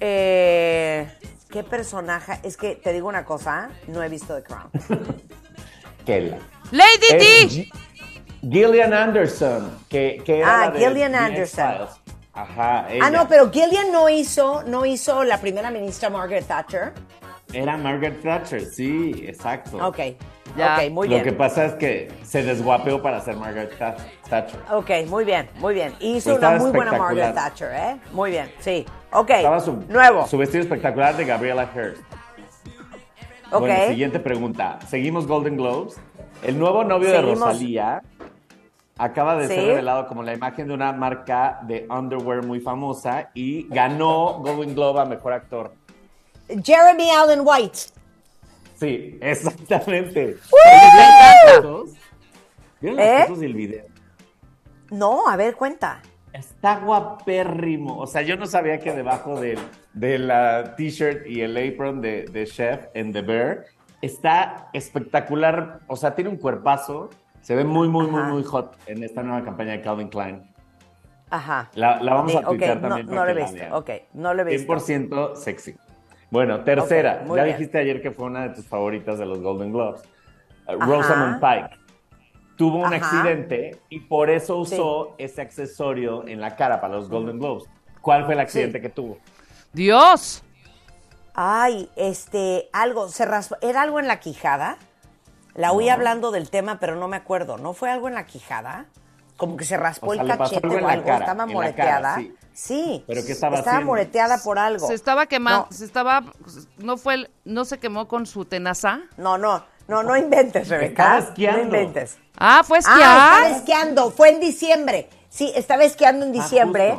Eh, 0.00 1.08
¿Qué 1.50 1.64
personaje? 1.64 2.38
Es 2.42 2.56
que 2.56 2.76
te 2.76 2.92
digo 2.92 3.08
una 3.08 3.24
cosa, 3.24 3.70
no 3.88 4.02
he 4.02 4.08
visto 4.08 4.34
The 4.36 4.42
Crown. 4.42 4.70
Kela. 6.06 6.38
Lady 6.70 7.08
D. 7.18 7.48
Gi- 7.48 7.70
Gillian 8.42 8.92
Anderson, 8.94 9.78
que, 9.88 10.22
que 10.24 10.38
era 10.40 10.54
Ah, 10.62 10.66
la 10.66 10.70
de 10.72 10.78
Gillian 10.86 11.14
Anderson. 11.14 11.88
Ajá, 12.32 12.86
Ah, 13.02 13.10
no, 13.10 13.26
pero 13.28 13.50
Gillian 13.50 13.90
no 13.90 14.08
hizo, 14.08 14.62
no 14.64 14.86
hizo 14.86 15.24
la 15.24 15.40
primera 15.40 15.70
ministra 15.72 16.08
Margaret 16.08 16.46
Thatcher. 16.46 16.92
Era 17.52 17.76
Margaret 17.78 18.20
Thatcher, 18.22 18.60
sí, 18.60 19.24
exacto. 19.26 19.78
Ok, 19.86 19.98
Ya. 20.56 20.76
ok, 20.76 20.90
muy 20.90 21.08
Lo 21.08 21.14
bien. 21.14 21.24
que 21.24 21.32
pasa 21.32 21.64
es 21.64 21.72
que 21.74 22.10
se 22.22 22.42
desguapeó 22.42 23.00
para 23.02 23.20
ser 23.20 23.36
Margaret 23.36 23.72
Tha- 23.78 23.96
Thatcher. 24.28 24.60
Ok, 24.70 24.90
muy 25.08 25.24
bien, 25.24 25.48
muy 25.58 25.72
bien. 25.74 25.94
Hizo 26.00 26.30
Pues 26.30 26.38
una 26.42 26.58
muy 26.58 26.70
buena. 26.72 26.92
Margaret 26.92 27.34
Thatcher, 27.34 27.70
¿eh? 27.72 27.96
Muy 28.12 28.30
bien, 28.32 28.50
sí. 28.60 28.84
Ok, 29.12 29.30
Estaba 29.30 29.60
su, 29.60 29.72
nuevo. 29.88 30.26
su 30.26 30.36
vestido 30.36 30.62
espectacular 30.62 31.16
de 31.16 31.24
Gabriela 31.24 31.70
Hearst. 31.74 32.02
ok. 33.50 33.60
Bueno, 33.60 33.86
siguiente 33.88 34.20
pregunta. 34.20 34.78
Seguimos 34.86 35.26
Golden 35.26 35.56
Globes. 35.56 35.98
El 36.42 36.58
nuevo 36.58 36.84
novio 36.84 37.08
Seguimos. 37.10 37.38
de 37.40 37.44
Rosalía 37.46 38.02
acaba 38.98 39.36
de 39.36 39.46
ser 39.48 39.64
revelado 39.64 40.06
como 40.06 40.22
la 40.22 40.34
imagen 40.34 40.68
de 40.68 40.74
una 40.74 40.92
marca 40.92 41.60
de 41.62 41.86
underwear 41.88 42.44
muy 42.44 42.60
famosa 42.60 43.30
y 43.32 43.66
ganó 43.68 44.34
Golden 44.40 44.74
Globe 44.74 45.00
a 45.00 45.04
Mejor 45.06 45.32
Actor. 45.32 45.72
Jeremy 46.48 47.10
Allen 47.10 47.40
White. 47.44 47.78
Sí, 48.76 49.18
exactamente. 49.22 50.36
¿Vieron 50.36 50.98
las 50.98 51.54
fotos? 51.56 51.90
¿Vieron 52.80 52.96
las 52.96 53.06
¿Eh? 53.06 53.22
fotos 53.24 53.40
del 53.40 53.54
video? 53.54 53.84
No, 54.90 55.28
a 55.28 55.36
ver, 55.36 55.56
cuenta. 55.56 56.00
Está 56.32 56.78
guapérrimo. 56.80 57.98
O 57.98 58.06
sea, 58.06 58.22
yo 58.22 58.36
no 58.36 58.46
sabía 58.46 58.78
que 58.78 58.92
debajo 58.92 59.40
del- 59.40 59.58
de 59.94 60.18
la 60.18 60.76
t-shirt 60.76 61.26
y 61.26 61.40
el 61.40 61.56
apron 61.56 62.00
de, 62.00 62.24
de 62.24 62.46
Chef 62.46 62.86
en 62.94 63.12
The 63.12 63.22
Bear 63.22 63.64
está 64.02 64.68
espectacular. 64.72 65.80
O 65.88 65.96
sea, 65.96 66.14
tiene 66.14 66.30
un 66.30 66.36
cuerpazo. 66.36 67.10
Se 67.40 67.54
ve 67.56 67.64
muy, 67.64 67.88
muy, 67.88 68.06
muy, 68.06 68.20
Ajá. 68.20 68.30
muy 68.30 68.44
hot 68.44 68.76
en 68.86 69.02
esta 69.02 69.22
nueva 69.22 69.42
campaña 69.44 69.72
de 69.72 69.80
Calvin 69.80 70.08
Klein. 70.08 70.42
Ajá. 71.30 71.70
La, 71.74 72.00
la 72.02 72.14
vamos 72.14 72.34
a 72.36 72.42
tuitear 72.42 72.76
ok, 72.76 72.82
no, 72.82 72.88
también. 72.88 73.06
no 73.06 73.12
para 73.16 73.34
lo 73.34 73.40
he 73.40 73.42
visto. 73.44 73.76
Ok, 73.76 73.90
no 74.14 74.34
lo 74.34 74.42
he 74.42 74.44
visto. 74.44 74.72
100% 74.74 75.34
sexy. 75.36 75.74
Bueno, 76.30 76.62
tercera. 76.64 77.24
Ya 77.26 77.32
bien. 77.44 77.46
dijiste 77.46 77.78
ayer 77.78 78.02
que 78.02 78.10
fue 78.10 78.26
una 78.26 78.48
de 78.48 78.54
tus 78.54 78.66
favoritas 78.66 79.18
de 79.18 79.26
los 79.26 79.40
Golden 79.40 79.72
Globes. 79.72 80.02
Uh, 80.66 80.72
Ajá. 80.72 80.86
Rosamund 80.86 81.40
Pike. 81.40 81.78
Tuvo 82.56 82.78
un 82.78 82.86
Ajá. 82.92 82.96
accidente 82.96 83.80
y 83.88 84.00
por 84.00 84.28
eso 84.30 84.56
usó 84.58 85.14
ese 85.18 85.40
accesorio 85.40 86.26
en 86.26 86.40
la 86.40 86.56
cara 86.56 86.80
para 86.80 86.96
los 86.96 87.08
Golden 87.08 87.38
Globes. 87.38 87.64
¿Cuál 88.02 88.24
fue 88.24 88.34
el 88.34 88.40
accidente 88.40 88.80
que 88.80 88.88
tuvo? 88.88 89.18
Dios. 89.72 90.42
Ay, 91.34 91.88
este, 91.96 92.68
algo, 92.72 93.08
se 93.08 93.24
raspó, 93.24 93.56
¿era 93.62 93.82
algo 93.82 94.00
en 94.00 94.08
la 94.08 94.18
quijada? 94.18 94.76
La 95.54 95.72
oí 95.72 95.86
No. 95.86 95.92
hablando 95.92 96.30
del 96.32 96.50
tema, 96.50 96.78
pero 96.80 96.96
no 96.96 97.06
me 97.08 97.16
acuerdo. 97.16 97.58
¿No 97.58 97.72
fue 97.74 97.90
algo 97.90 98.08
en 98.08 98.14
la 98.14 98.26
quijada? 98.26 98.86
Como 99.38 99.56
que 99.56 99.64
se 99.64 99.76
raspó 99.78 100.08
O 100.08 100.14
sea, 100.14 100.22
el 100.24 100.28
cachete 100.36 100.66
algo 100.66 100.84
o 100.84 100.88
algo, 100.90 101.04
cara, 101.06 101.18
estaba 101.20 101.46
moreteada. 101.46 102.00
cara, 102.00 102.16
sí. 102.16 102.34
sí. 102.52 103.04
¿Pero 103.06 103.24
qué 103.24 103.32
estaba 103.32 103.56
Estaba 103.58 103.76
haciendo? 103.76 103.92
moreteada 103.92 104.38
por 104.42 104.58
algo. 104.58 104.86
Se 104.86 104.92
estaba 104.94 105.24
quemando, 105.26 105.68
No. 105.70 105.76
se 105.76 105.84
estaba, 105.86 106.24
no 106.78 106.96
fue, 106.98 107.14
el- 107.14 107.30
no 107.46 107.64
se 107.64 107.78
quemó 107.78 108.06
con 108.08 108.26
su 108.26 108.44
tenaza. 108.44 108.98
No, 109.16 109.38
no, 109.38 109.64
no, 109.86 110.02
no 110.02 110.14
inventes, 110.16 110.68
Rebeca. 110.68 111.04
Estaba 111.04 111.18
esquiando. 111.30 111.58
No 111.60 111.64
inventes. 111.66 112.18
Ah, 112.36 112.62
fue 112.66 112.78
Ah, 112.78 112.80
esquiar. 112.80 112.98
estaba 113.42 113.48
esquiando. 113.56 114.10
Fue 114.10 114.28
en 114.30 114.40
diciembre. 114.40 115.08
Sí, 115.30 115.52
estaba 115.54 115.84
esquiando 115.84 116.26
en 116.26 116.30
Ah, 116.32 116.34
diciembre 116.42 116.98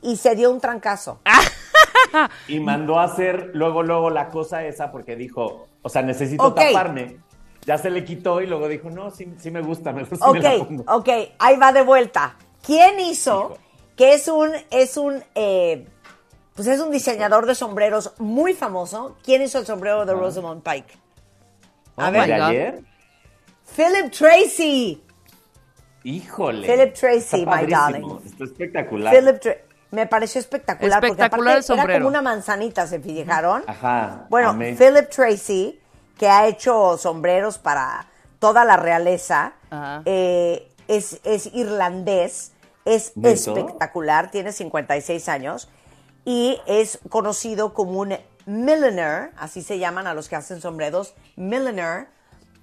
y 0.00 0.16
se 0.16 0.34
dio 0.36 0.50
un 0.50 0.60
trancazo. 0.60 1.20
Y 2.48 2.60
mandó 2.60 2.98
a 2.98 3.04
hacer 3.04 3.50
luego, 3.54 3.82
luego 3.82 4.10
la 4.10 4.28
cosa 4.28 4.64
esa 4.64 4.90
porque 4.92 5.16
dijo, 5.16 5.66
o 5.82 5.88
sea, 5.88 6.02
necesito 6.02 6.52
taparme. 6.52 7.18
Ya 7.66 7.76
se 7.78 7.90
le 7.90 8.04
quitó 8.04 8.40
y 8.40 8.46
luego 8.46 8.68
dijo, 8.68 8.90
no, 8.90 9.10
sí, 9.10 9.32
sí 9.38 9.50
me 9.50 9.60
gusta, 9.62 9.92
mejor 9.92 10.16
sí 10.18 10.24
me 10.32 10.40
la 10.40 10.54
Ok, 10.54 10.66
pongo. 10.66 10.84
ok, 10.86 11.08
ahí 11.38 11.56
va 11.56 11.72
de 11.72 11.82
vuelta. 11.82 12.36
¿Quién 12.64 12.98
hizo 13.00 13.52
Hijo. 13.52 13.58
que 13.96 14.14
es 14.14 14.28
un, 14.28 14.50
es 14.70 14.96
un, 14.96 15.22
eh, 15.34 15.86
pues 16.54 16.68
es 16.68 16.80
un 16.80 16.90
diseñador 16.90 17.46
de 17.46 17.54
sombreros 17.54 18.14
muy 18.18 18.54
famoso? 18.54 19.16
¿Quién 19.22 19.42
hizo 19.42 19.58
el 19.58 19.66
sombrero 19.66 20.04
de 20.06 20.14
Rosamund 20.14 20.62
Pike? 20.62 20.92
Oh 21.96 22.02
A 22.02 22.10
ver, 22.10 22.26
¿De 22.26 22.34
ayer? 22.34 22.84
Philip 23.76 24.10
Tracy. 24.10 25.02
Híjole. 26.02 26.66
Philip 26.66 26.94
Tracy, 26.94 27.40
Está 27.42 27.56
my 27.56 27.66
darling. 27.66 28.18
Está 28.24 28.44
espectacular. 28.44 29.14
Philip 29.14 29.40
me 29.90 30.06
pareció 30.06 30.40
espectacular, 30.40 31.00
porque 31.00 31.12
Espectacular 31.12 31.56
aparte 31.56 31.72
el 31.72 31.78
era 31.78 31.82
sombrero. 31.82 31.98
como 32.00 32.08
una 32.08 32.22
manzanita, 32.22 32.86
¿se 32.86 33.00
fijaron? 33.00 33.64
Ajá. 33.66 34.26
Bueno, 34.30 34.50
amé. 34.50 34.74
Philip 34.76 35.08
Tracy, 35.10 35.79
que 36.20 36.28
ha 36.28 36.46
hecho 36.46 36.98
sombreros 36.98 37.56
para 37.56 38.04
toda 38.40 38.66
la 38.66 38.76
realeza, 38.76 39.54
eh, 40.04 40.70
es, 40.86 41.18
es 41.24 41.46
irlandés, 41.54 42.52
es 42.84 43.14
espectacular, 43.22 44.30
tiene 44.30 44.52
56 44.52 45.30
años 45.30 45.70
y 46.26 46.60
es 46.66 46.98
conocido 47.08 47.72
como 47.72 48.00
un 48.00 48.18
milliner, 48.44 49.30
así 49.38 49.62
se 49.62 49.78
llaman 49.78 50.06
a 50.06 50.12
los 50.12 50.28
que 50.28 50.36
hacen 50.36 50.60
sombreros, 50.60 51.14
milliner, 51.36 52.08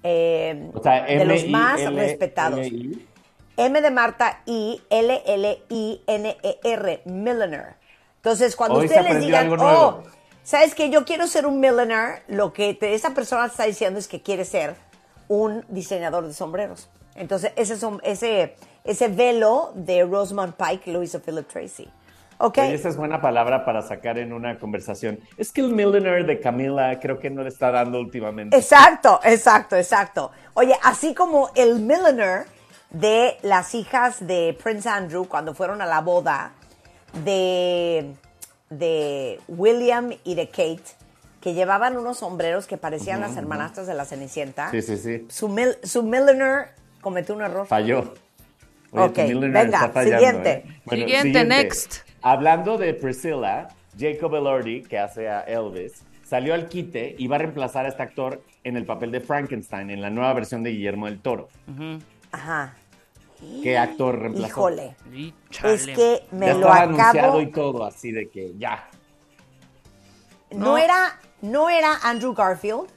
eh, 0.04 0.70
O 0.72 0.80
sea, 0.80 1.02
de 1.06 1.24
los 1.24 1.48
más 1.48 1.80
M-I-L-L-I. 1.80 2.06
respetados. 2.06 2.66
M 3.56 3.80
de 3.80 3.90
Marta 3.90 4.40
I 4.46 4.80
L 4.88 5.22
L 5.26 5.62
I 5.68 6.00
N 6.06 6.36
E 6.44 6.60
R 6.62 7.02
milliner. 7.06 7.74
Entonces, 8.18 8.54
cuando 8.54 8.78
ustedes 8.78 9.02
les 9.02 9.20
digan, 9.20 9.52
oh, 9.58 10.04
sabes 10.48 10.74
que 10.74 10.88
yo 10.88 11.04
quiero 11.04 11.26
ser 11.26 11.46
un 11.46 11.60
milliner, 11.60 12.22
lo 12.28 12.54
que 12.54 12.72
te- 12.72 12.94
esa 12.94 13.10
persona 13.10 13.44
está 13.46 13.64
diciendo 13.64 13.98
es 13.98 14.08
que 14.08 14.22
quiere 14.22 14.46
ser 14.46 14.76
un 15.28 15.62
diseñador 15.68 16.26
de 16.26 16.32
sombreros. 16.32 16.88
Entonces, 17.16 17.52
ese 17.56 17.76
som- 17.76 18.00
ese 18.02 18.56
ese 18.84 19.08
velo 19.08 19.72
de 19.74 20.02
Rosamund 20.04 20.54
Pike 20.54 20.90
lo 20.90 21.02
hizo 21.02 21.20
Philip 21.20 21.46
Tracy. 21.46 21.86
¿Ok? 22.38 22.56
Oye, 22.58 22.72
esa 22.74 22.88
es 22.88 22.96
buena 22.96 23.20
palabra 23.20 23.66
para 23.66 23.82
sacar 23.82 24.16
en 24.16 24.32
una 24.32 24.58
conversación. 24.58 25.20
Es 25.36 25.52
que 25.52 25.60
el 25.60 25.74
millionaire 25.74 26.24
de 26.24 26.40
Camila 26.40 26.98
creo 26.98 27.18
que 27.18 27.28
no 27.28 27.42
le 27.42 27.50
está 27.50 27.70
dando 27.70 28.00
últimamente. 28.00 28.56
Exacto, 28.56 29.20
exacto, 29.24 29.76
exacto. 29.76 30.30
Oye, 30.54 30.74
así 30.82 31.12
como 31.14 31.50
el 31.54 31.80
milliner 31.80 32.46
de 32.88 33.36
las 33.42 33.74
hijas 33.74 34.26
de 34.26 34.56
Prince 34.62 34.88
Andrew 34.88 35.28
cuando 35.28 35.52
fueron 35.52 35.82
a 35.82 35.86
la 35.86 36.00
boda 36.00 36.52
de, 37.24 38.14
de 38.70 39.40
William 39.48 40.12
y 40.24 40.34
de 40.34 40.48
Kate, 40.48 40.82
que 41.40 41.54
llevaban 41.54 41.96
unos 41.96 42.18
sombreros 42.18 42.66
que 42.66 42.76
parecían 42.76 43.20
las 43.20 43.36
hermanastras 43.36 43.86
de 43.86 43.94
la 43.94 44.04
Cenicienta. 44.04 44.70
Sí, 44.70 44.82
sí, 44.82 44.96
sí. 44.96 45.26
Su, 45.28 45.48
mil- 45.48 45.76
su 45.82 46.02
milliner 46.02 46.70
cometió 47.00 47.34
un 47.34 47.42
error. 47.42 47.66
Falló. 47.66 48.14
Ok, 48.90 49.14
tu 49.14 49.20
millionaire 49.22 49.64
venga, 49.64 49.78
está 49.78 49.88
fallando, 49.90 50.18
siguiente. 50.18 50.50
¿eh? 50.50 50.80
Siguiente, 50.90 51.44
next. 51.44 51.94
Hablando 52.22 52.78
de 52.78 52.94
Priscilla, 52.94 53.68
Jacob 53.98 54.34
Elordi, 54.34 54.82
que 54.82 54.98
hace 54.98 55.28
a 55.28 55.40
Elvis, 55.42 56.02
salió 56.26 56.54
al 56.54 56.68
quite 56.68 57.14
y 57.18 57.26
va 57.26 57.36
a 57.36 57.38
reemplazar 57.40 57.86
a 57.86 57.88
este 57.88 58.02
actor 58.02 58.42
en 58.64 58.76
el 58.76 58.84
papel 58.84 59.10
de 59.12 59.20
Frankenstein 59.20 59.90
en 59.90 60.00
la 60.00 60.10
nueva 60.10 60.32
versión 60.32 60.62
de 60.62 60.70
Guillermo 60.70 61.06
del 61.06 61.20
Toro. 61.20 61.48
Ajá. 62.32 62.74
¿Qué 63.62 63.78
actor 63.78 64.18
reemplazó? 64.18 64.46
Híjole. 64.46 64.96
Es 65.64 65.86
que 65.86 66.26
me 66.32 66.46
ya 66.46 66.54
lo 66.54 66.68
acabo. 66.72 66.82
anunciado 67.00 67.40
y 67.40 67.50
todo, 67.52 67.84
así 67.84 68.10
de 68.12 68.28
que 68.28 68.52
ya. 68.58 68.88
No, 70.50 70.58
No. 70.66 70.78
era, 70.78 71.18
no 71.42 71.68
era 71.70 71.98
Andrew 72.02 72.34
Garfield. 72.34 72.88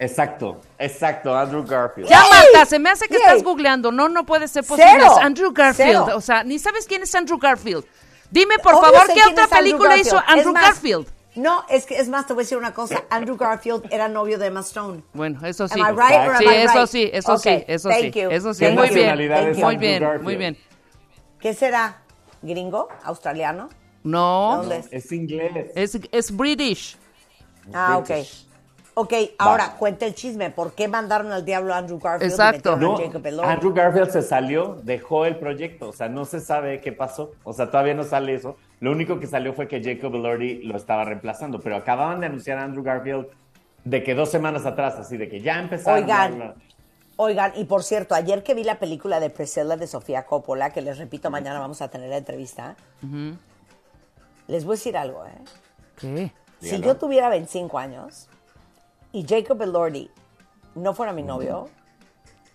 Exacto, 0.00 0.60
exacto, 0.78 1.36
Andrew 1.36 1.64
Garfield. 1.66 2.08
Ya. 2.08 2.20
Marta, 2.30 2.66
se 2.66 2.78
me 2.78 2.88
hace 2.90 3.08
que 3.08 3.14
¡Yay! 3.14 3.22
estás 3.22 3.42
googleando. 3.42 3.90
No, 3.90 4.08
no 4.08 4.24
puede 4.24 4.46
ser 4.48 4.64
posible. 4.64 4.90
Cero. 4.96 5.12
Es 5.12 5.18
Andrew 5.24 5.52
Garfield. 5.52 5.90
Cero. 6.06 6.16
O 6.16 6.20
sea, 6.20 6.44
ni 6.44 6.58
sabes 6.58 6.86
quién 6.86 7.02
es 7.02 7.14
Andrew 7.14 7.38
Garfield. 7.38 7.84
Dime, 8.30 8.58
por 8.58 8.74
Obvio 8.74 8.92
favor, 8.92 9.06
¿qué 9.12 9.20
otra 9.28 9.44
Andrew 9.44 9.58
película 9.58 9.96
hizo. 9.96 10.18
Andrew 10.26 10.48
Es 10.50 10.54
más, 10.54 10.62
Garfield? 10.62 11.06
No, 11.38 11.64
es 11.68 11.86
que 11.86 11.98
es 12.00 12.08
más, 12.08 12.26
te 12.26 12.32
voy 12.32 12.42
a 12.42 12.44
decir 12.44 12.58
una 12.58 12.74
cosa. 12.74 13.04
Andrew 13.10 13.36
Garfield 13.36 13.86
era 13.92 14.08
novio 14.08 14.38
de 14.38 14.46
Emma 14.46 14.60
Stone. 14.60 15.02
Bueno, 15.12 15.38
eso 15.46 15.68
sí. 15.68 15.80
Am 15.80 15.86
I 15.86 15.90
right 15.96 16.28
or 16.28 16.34
am 16.34 16.38
sí, 16.38 16.44
I 16.46 16.54
eso 16.56 16.78
right? 16.80 16.88
sí, 16.88 17.10
eso 17.12 17.32
Ok, 17.34 17.40
sí, 17.40 17.64
eso 17.68 17.88
thank 17.88 18.00
sí. 18.00 18.10
you. 18.20 18.30
Eso 18.30 18.54
sí, 18.54 18.64
¿Qué 18.64 18.72
muy 18.72 18.88
bien. 18.88 19.16
Muy 19.16 19.32
Andrew 19.32 19.78
bien, 19.78 20.02
Garfield? 20.02 20.22
muy 20.24 20.36
bien. 20.36 20.58
¿Qué 21.40 21.54
será? 21.54 21.98
¿Gringo? 22.42 22.88
¿Australiano? 23.04 23.68
No, 24.02 24.56
¿Dónde 24.58 24.78
es? 24.78 24.88
Es 24.90 25.12
inglés. 25.12 25.70
es, 25.76 26.00
es 26.10 26.36
British. 26.36 26.96
Ah, 27.72 27.98
ok. 27.98 28.08
British. 28.08 28.48
Ok, 28.94 29.12
ahora 29.38 29.76
cuenta 29.78 30.06
el 30.06 30.14
chisme. 30.16 30.50
¿Por 30.50 30.72
qué 30.72 30.88
mandaron 30.88 31.30
al 31.30 31.44
diablo 31.44 31.72
a 31.72 31.76
Andrew 31.78 32.00
Garfield? 32.00 32.32
y 32.32 32.34
Exacto. 32.34 32.72
a 32.72 32.76
No? 32.76 32.98
Andrew 33.44 33.72
Garfield 33.72 34.10
se 34.10 34.22
salió, 34.22 34.76
dejó 34.82 35.24
el 35.24 35.38
proyecto, 35.38 35.90
o 35.90 35.92
sea, 35.92 36.08
no 36.08 36.24
se 36.24 36.40
sabe 36.40 36.80
qué 36.80 36.90
pasó, 36.90 37.30
o 37.44 37.52
sea, 37.52 37.70
todavía 37.70 37.94
no 37.94 38.02
sale 38.02 38.34
eso, 38.34 38.56
Lo 38.80 38.92
único 38.92 39.18
que 39.18 39.26
salió 39.26 39.52
fue 39.52 39.66
que 39.66 39.82
Jacob 39.82 40.14
Elordi 40.14 40.62
lo 40.62 40.76
estaba 40.76 41.04
reemplazando, 41.04 41.60
pero 41.60 41.76
acababan 41.76 42.20
de 42.20 42.26
anunciar 42.26 42.58
a 42.58 42.64
Andrew 42.64 42.84
Garfield 42.84 43.26
de 43.84 44.02
que 44.02 44.14
dos 44.14 44.30
semanas 44.30 44.66
atrás, 44.66 44.96
así 44.96 45.16
de 45.16 45.28
que 45.28 45.40
ya 45.40 45.58
empezaron. 45.58 46.04
Oigan. 46.04 46.36
bla. 46.36 46.54
Oigan, 47.20 47.52
y 47.56 47.64
por 47.64 47.82
cierto, 47.82 48.14
ayer 48.14 48.44
que 48.44 48.54
vi 48.54 48.62
la 48.62 48.78
película 48.78 49.18
de 49.18 49.28
Priscilla 49.28 49.76
de 49.76 49.88
Sofía 49.88 50.24
Coppola, 50.24 50.70
que 50.70 50.82
les 50.82 50.98
repito, 50.98 51.30
mañana 51.30 51.58
vamos 51.58 51.82
a 51.82 51.88
tener 51.88 52.08
la 52.10 52.18
entrevista, 52.18 52.76
les 54.46 54.64
voy 54.64 54.74
a 54.74 54.76
decir 54.76 54.96
algo, 54.96 55.24
¿eh? 55.24 55.30
¿Qué? 55.96 56.32
Si 56.60 56.76
Dígalo. 56.76 56.84
yo 56.84 56.96
tuviera 56.96 57.28
25 57.28 57.76
años 57.76 58.28
y 59.10 59.26
Jacob 59.26 59.60
Elordi 59.62 60.08
no 60.76 60.94
fuera 60.94 61.12
mi 61.12 61.24
novio, 61.24 61.68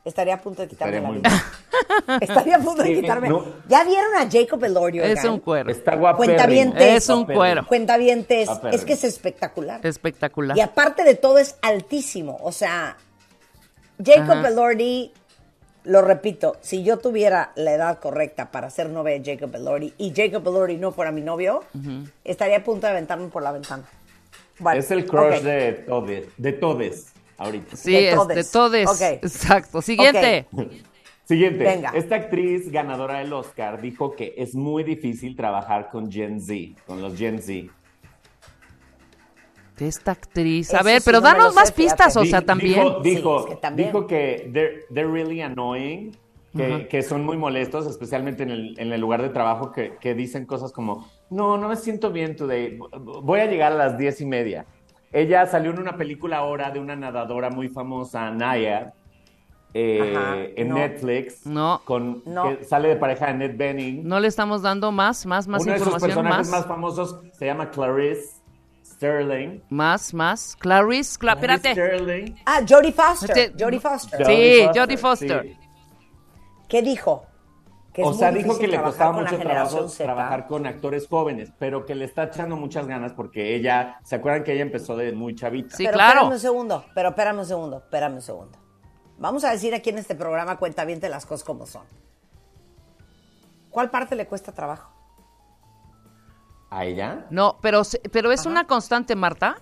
estaría 0.05 0.35
a 0.35 0.41
punto 0.41 0.61
de 0.61 0.69
quitarme 0.69 0.97
Estaría 0.97 1.01
la 1.01 1.13
muy 1.13 1.29
vida. 1.29 1.43
estaría 2.21 2.55
a 2.55 2.59
punto 2.59 2.83
de 2.83 2.95
quitarme. 2.95 3.29
no. 3.29 3.45
¿Ya 3.67 3.83
vieron 3.83 4.15
a 4.15 4.29
Jacob 4.29 4.63
Elordi? 4.63 4.99
Es 4.99 5.23
un 5.23 5.39
cuero. 5.39 5.71
Está 5.71 5.95
guapo. 5.95 6.23
Es 6.23 7.09
un 7.09 7.25
cuero. 7.25 7.65
Cuentavientes, 7.67 8.49
Apérrimo. 8.49 8.75
es 8.75 8.85
que 8.85 8.93
es 8.93 9.03
espectacular. 9.03 9.85
Espectacular. 9.85 10.57
Y 10.57 10.61
aparte 10.61 11.03
de 11.03 11.15
todo 11.15 11.37
es 11.37 11.55
altísimo. 11.61 12.37
O 12.41 12.51
sea, 12.51 12.97
Jacob 14.03 14.37
Ajá. 14.39 14.47
Elordi, 14.49 15.11
lo 15.85 16.01
repito, 16.01 16.57
si 16.61 16.83
yo 16.83 16.97
tuviera 16.97 17.51
la 17.55 17.73
edad 17.73 17.99
correcta 17.99 18.51
para 18.51 18.69
ser 18.69 18.89
novia 18.89 19.19
de 19.19 19.33
Jacob 19.33 19.53
Elordi 19.55 19.93
y 19.97 20.13
Jacob 20.15 20.47
Elordi 20.47 20.77
no 20.77 20.91
fuera 20.91 21.11
mi 21.11 21.21
novio, 21.21 21.63
estaría 22.23 22.57
a 22.57 22.63
punto 22.63 22.87
de 22.87 22.91
aventarme 22.93 23.27
por 23.27 23.43
la 23.43 23.51
ventana. 23.51 23.83
Bueno, 24.59 24.79
Es 24.79 24.91
el 24.91 25.05
crush 25.05 25.37
ok. 25.37 25.41
de 25.43 25.71
todes, 25.87 26.27
de 26.37 26.53
todes, 26.53 27.13
ahorita. 27.37 27.75
Sí, 27.75 27.91
de 27.91 28.09
es 28.09 28.15
todes. 28.15 28.35
de 28.37 28.43
todes. 28.51 28.89
Ok. 28.89 29.01
Exacto. 29.23 29.81
Siguiente. 29.81 30.47
Siguiente. 31.25 31.63
Venga. 31.63 31.91
Esta 31.95 32.15
actriz 32.15 32.69
ganadora 32.71 33.19
del 33.19 33.31
Oscar 33.33 33.81
dijo 33.81 34.15
que 34.15 34.33
es 34.37 34.55
muy 34.55 34.83
difícil 34.83 35.35
trabajar 35.35 35.89
con 35.89 36.11
Gen 36.11 36.41
Z, 36.41 36.81
con 36.85 37.01
los 37.01 37.17
Gen 37.17 37.41
Z. 37.41 37.71
Esta 39.79 40.11
actriz. 40.11 40.69
Eso 40.69 40.77
A 40.77 40.83
ver, 40.83 41.01
sí 41.01 41.05
pero 41.05 41.19
no 41.19 41.23
danos 41.27 41.53
sé, 41.53 41.59
más 41.59 41.71
pistas, 41.71 42.15
o 42.15 42.25
sea, 42.25 42.41
también. 42.41 42.83
Dijo, 42.83 42.99
dijo, 43.01 43.39
Sí, 43.39 43.45
es 43.49 43.55
que 43.55 43.61
también. 43.61 43.87
dijo 43.89 44.07
que 44.07 44.49
they're, 44.53 44.85
they're 44.93 45.11
really 45.11 45.41
annoying, 45.41 46.15
que, 46.55 46.87
que 46.87 47.01
son 47.01 47.25
muy 47.25 47.37
molestos, 47.37 47.87
especialmente 47.87 48.43
en 48.43 48.51
el, 48.51 48.79
en 48.79 48.93
el 48.93 49.01
lugar 49.01 49.21
de 49.21 49.29
trabajo, 49.29 49.71
que, 49.71 49.95
que 49.99 50.13
dicen 50.13 50.45
cosas 50.45 50.71
como, 50.71 51.09
no, 51.29 51.57
no 51.57 51.67
me 51.67 51.75
siento 51.75 52.11
bien 52.11 52.35
today, 52.35 52.77
voy 52.99 53.39
a 53.39 53.47
llegar 53.47 53.71
a 53.71 53.75
las 53.75 53.97
diez 53.97 54.21
y 54.21 54.25
media. 54.25 54.65
Ella 55.11 55.45
salió 55.47 55.71
en 55.71 55.79
una 55.79 55.97
película 55.97 56.37
ahora 56.37 56.69
de 56.71 56.79
una 56.79 56.95
nadadora 56.95 57.49
muy 57.49 57.69
famosa, 57.69 58.29
Naya, 58.31 58.93
eh, 59.73 60.13
Ajá, 60.15 60.35
en 60.55 60.69
no. 60.69 60.75
Netflix, 60.75 61.45
No. 61.45 61.81
con, 61.85 62.21
No. 62.25 62.57
que 62.57 62.63
sale 62.63 62.89
de 62.89 62.95
pareja 62.95 63.27
de 63.27 63.33
Ned 63.33 63.57
Benning. 63.57 64.07
No 64.07 64.19
le 64.19 64.27
estamos 64.27 64.61
dando 64.61 64.91
más, 64.91 65.25
más, 65.25 65.47
más 65.47 65.63
Uno 65.63 65.71
de 65.73 65.79
sus 65.79 65.87
información, 65.87 66.17
personajes 66.23 66.49
más. 66.49 66.59
más 66.59 66.67
famosos 66.67 67.19
se 67.33 67.45
llama 67.45 67.71
Clarice 67.71 68.41
Sterling. 68.85 69.61
Más, 69.69 70.13
más. 70.13 70.55
Clarice, 70.57 71.19
Cla- 71.19 71.37
Clarice 71.39 71.69
espérate. 71.69 71.71
Sterling. 71.73 72.35
Ah, 72.45 72.61
Jodie 72.67 72.91
Foster. 72.93 73.37
Este- 73.37 73.63
Jodie 73.63 73.79
Foster. 73.79 74.25
Sí, 74.25 74.67
Jodie 74.79 74.97
Foster. 74.97 75.41
sí. 75.43 75.57
¿Qué 76.69 76.81
dijo? 76.81 77.25
Que 77.93 78.01
O 78.03 78.11
sea, 78.13 78.31
dijo 78.31 78.57
que 78.57 78.67
le 78.67 78.81
costaba 78.81 79.11
mucho 79.11 79.37
trabajo 79.37 79.87
Z. 79.87 80.03
trabajar 80.03 80.47
con 80.47 80.65
actores 80.65 81.07
jóvenes, 81.07 81.51
pero 81.59 81.85
que 81.85 81.93
le 81.93 82.05
está 82.05 82.23
echando 82.23 82.55
muchas 82.57 82.87
ganas 82.87 83.13
porque 83.13 83.55
ella, 83.55 83.99
¿se 84.03 84.15
acuerdan 84.15 84.43
que 84.43 84.53
ella 84.53 84.63
empezó 84.63 84.95
de 84.97 85.11
muy 85.11 85.35
chavita? 85.35 85.75
Sí, 85.75 85.83
pero 85.83 85.93
claro. 85.97 86.11
espérame 86.13 86.33
un 86.33 86.39
segundo, 86.39 86.85
pero 86.95 87.09
espérame 87.09 87.39
un 87.39 87.45
segundo, 87.45 87.77
espérame 87.77 88.15
un 88.15 88.21
segundo. 88.23 88.57
Vamos 89.17 89.43
a 89.43 89.51
decir 89.51 89.73
aquí 89.73 89.89
en 89.89 89.97
este 89.99 90.15
programa 90.15 90.57
cuenta 90.57 90.85
bien 90.85 90.99
de 90.99 91.09
las 91.09 91.25
cosas 91.25 91.45
como 91.45 91.65
son. 91.65 91.83
¿Cuál 93.69 93.89
parte 93.89 94.15
le 94.15 94.27
cuesta 94.27 94.51
trabajo? 94.51 94.91
¿A 96.69 96.85
ella? 96.85 97.25
No, 97.29 97.57
pero, 97.61 97.83
pero 98.11 98.31
es 98.31 98.45
una 98.45 98.65
constante, 98.65 99.15
Marta. 99.15 99.57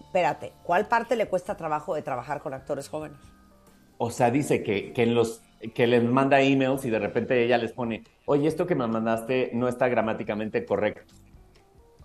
Espérate, 0.00 0.52
¿cuál 0.62 0.86
parte 0.86 1.16
le 1.16 1.26
cuesta 1.28 1.56
trabajo 1.56 1.94
de 1.94 2.02
trabajar 2.02 2.40
con 2.40 2.54
actores 2.54 2.88
jóvenes? 2.88 3.18
O 3.98 4.10
sea, 4.10 4.30
dice 4.30 4.62
que, 4.62 4.92
que 4.92 5.02
en 5.02 5.14
los 5.14 5.42
que 5.74 5.86
les 5.86 6.04
manda 6.04 6.40
emails 6.40 6.84
y 6.84 6.90
de 6.90 6.98
repente 6.98 7.42
ella 7.44 7.58
les 7.58 7.72
pone, 7.72 8.04
oye, 8.26 8.46
esto 8.46 8.66
que 8.66 8.74
me 8.74 8.86
mandaste 8.86 9.50
no 9.54 9.68
está 9.68 9.88
gramáticamente 9.88 10.64
correcto. 10.64 11.14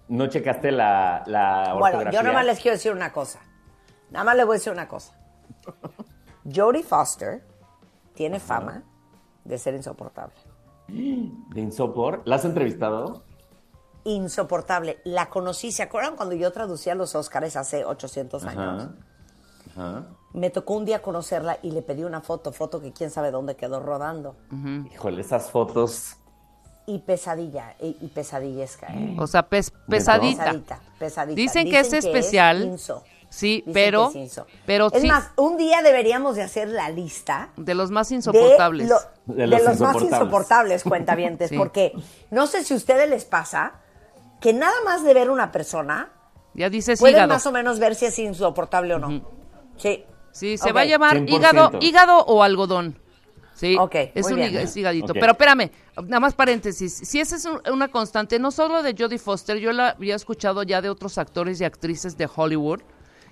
No 0.07 0.27
checaste 0.27 0.71
la, 0.71 1.23
la 1.27 1.73
Bueno, 1.73 1.85
ortografía. 1.97 2.19
yo 2.19 2.23
nada 2.23 2.33
más 2.35 2.45
les 2.45 2.59
quiero 2.59 2.75
decir 2.75 2.91
una 2.91 3.13
cosa. 3.13 3.39
Nada 4.09 4.25
más 4.25 4.35
les 4.35 4.45
voy 4.45 4.55
a 4.55 4.57
decir 4.57 4.73
una 4.73 4.87
cosa. 4.87 5.13
Jodie 6.45 6.83
Foster 6.83 7.43
tiene 8.13 8.39
fama 8.39 8.83
de 9.45 9.57
ser 9.57 9.73
insoportable. 9.75 10.35
De 10.87 11.61
Insopor. 11.61 12.21
¿La 12.25 12.35
has 12.37 12.45
entrevistado? 12.45 13.23
Insoportable. 14.03 14.99
La 15.03 15.29
conocí, 15.29 15.71
¿se 15.71 15.83
acuerdan 15.83 16.15
cuando 16.15 16.35
yo 16.35 16.51
traducía 16.51 16.95
los 16.95 17.13
Óscares 17.15 17.55
hace 17.55 17.85
800 17.85 18.43
años? 18.45 18.83
Ajá. 18.83 18.93
Ajá. 19.75 20.05
Me 20.33 20.49
tocó 20.49 20.73
un 20.75 20.85
día 20.85 21.01
conocerla 21.01 21.59
y 21.61 21.71
le 21.71 21.81
pedí 21.81 22.03
una 22.03 22.21
foto, 22.21 22.51
foto 22.51 22.81
que 22.81 22.91
quién 22.93 23.09
sabe 23.11 23.31
dónde 23.31 23.55
quedó 23.55 23.79
rodando. 23.79 24.35
Híjole, 24.91 25.21
esas 25.21 25.51
fotos. 25.51 26.15
Y 26.87 26.99
pesadilla, 26.99 27.75
y, 27.79 27.95
y 28.01 28.07
pesadillesca, 28.07 28.87
¿eh? 28.87 29.15
O 29.19 29.27
sea, 29.27 29.47
pes- 29.47 29.71
pesadita. 29.87 30.43
Pesadita, 30.45 30.79
pesadita. 30.97 31.35
Dicen 31.35 31.69
que 31.69 31.79
es 31.79 31.93
especial. 31.93 32.63
inso. 32.63 33.03
Sí, 33.33 33.63
Dicen 33.65 33.73
pero, 33.73 34.11
es 34.13 34.41
pero 34.65 34.87
es 34.91 35.01
sí, 35.01 35.07
más, 35.07 35.29
un 35.37 35.55
día 35.55 35.81
deberíamos 35.81 36.35
de 36.35 36.41
hacer 36.43 36.67
la 36.67 36.89
lista 36.89 37.49
de 37.55 37.73
los 37.73 37.89
más 37.89 38.09
de, 38.09 38.15
insoportables. 38.15 38.89
lo- 38.89 38.99
De 39.25 39.35
de 39.43 39.47
los 39.47 39.59
los, 39.59 39.67
más 39.67 39.73
insoportables. 39.79 40.11
insoportables, 40.11 40.83
cuentavientes, 40.87 41.49
Sí. 41.49 41.57
porque 41.57 41.93
no 42.29 42.45
sé 42.45 42.65
si 42.65 42.73
a 42.73 42.77
ustedes 42.77 43.09
les 43.09 43.23
pasa 43.23 43.75
que 44.41 44.51
nada 44.51 44.75
más 44.83 45.05
de 45.05 45.13
ver 45.13 45.29
una 45.29 45.49
persona 45.51 46.11
Ya 46.53 46.69
dices 46.69 46.99
pueden 46.99 47.15
hígado. 47.15 47.29
más 47.33 47.45
o 47.45 47.53
menos 47.53 47.79
ver 47.79 47.95
si 47.95 48.05
es 48.07 48.19
insoportable 48.19 48.95
o 48.95 48.99
no. 48.99 49.21
Sí. 49.77 50.03
Sí, 50.33 50.57
se 50.57 50.73
va 50.73 50.81
a 50.81 50.85
llamar 50.85 51.17
100%. 51.17 51.29
hígado, 51.29 51.71
hígado 51.79 52.17
o 52.25 52.43
algodón. 52.43 52.99
Sí, 53.53 53.77
Ok, 53.79 53.95
es 54.13 54.23
muy 54.25 54.33
un 54.33 54.39
bien. 54.49 54.57
es 54.57 54.75
higadito. 54.75 55.13
Pero 55.13 55.31
espérame, 55.33 55.71
nada 56.03 56.19
más 56.19 56.33
paréntesis. 56.33 56.93
Si 56.97 57.19
esa 57.21 57.35
es 57.37 57.45
un- 57.45 57.61
una 57.71 57.87
constante, 57.89 58.39
no 58.39 58.51
solo 58.51 58.81
de 58.83 58.93
Jodie 58.97 59.19
Foster, 59.19 59.57
yo 59.57 59.71
la 59.71 59.89
había 59.91 60.15
escuchado 60.15 60.63
ya 60.63 60.81
de 60.81 60.89
otros 60.89 61.17
actores 61.17 61.61
y 61.61 61.63
actrices 61.63 62.17
de 62.17 62.27
Hollywood, 62.35 62.81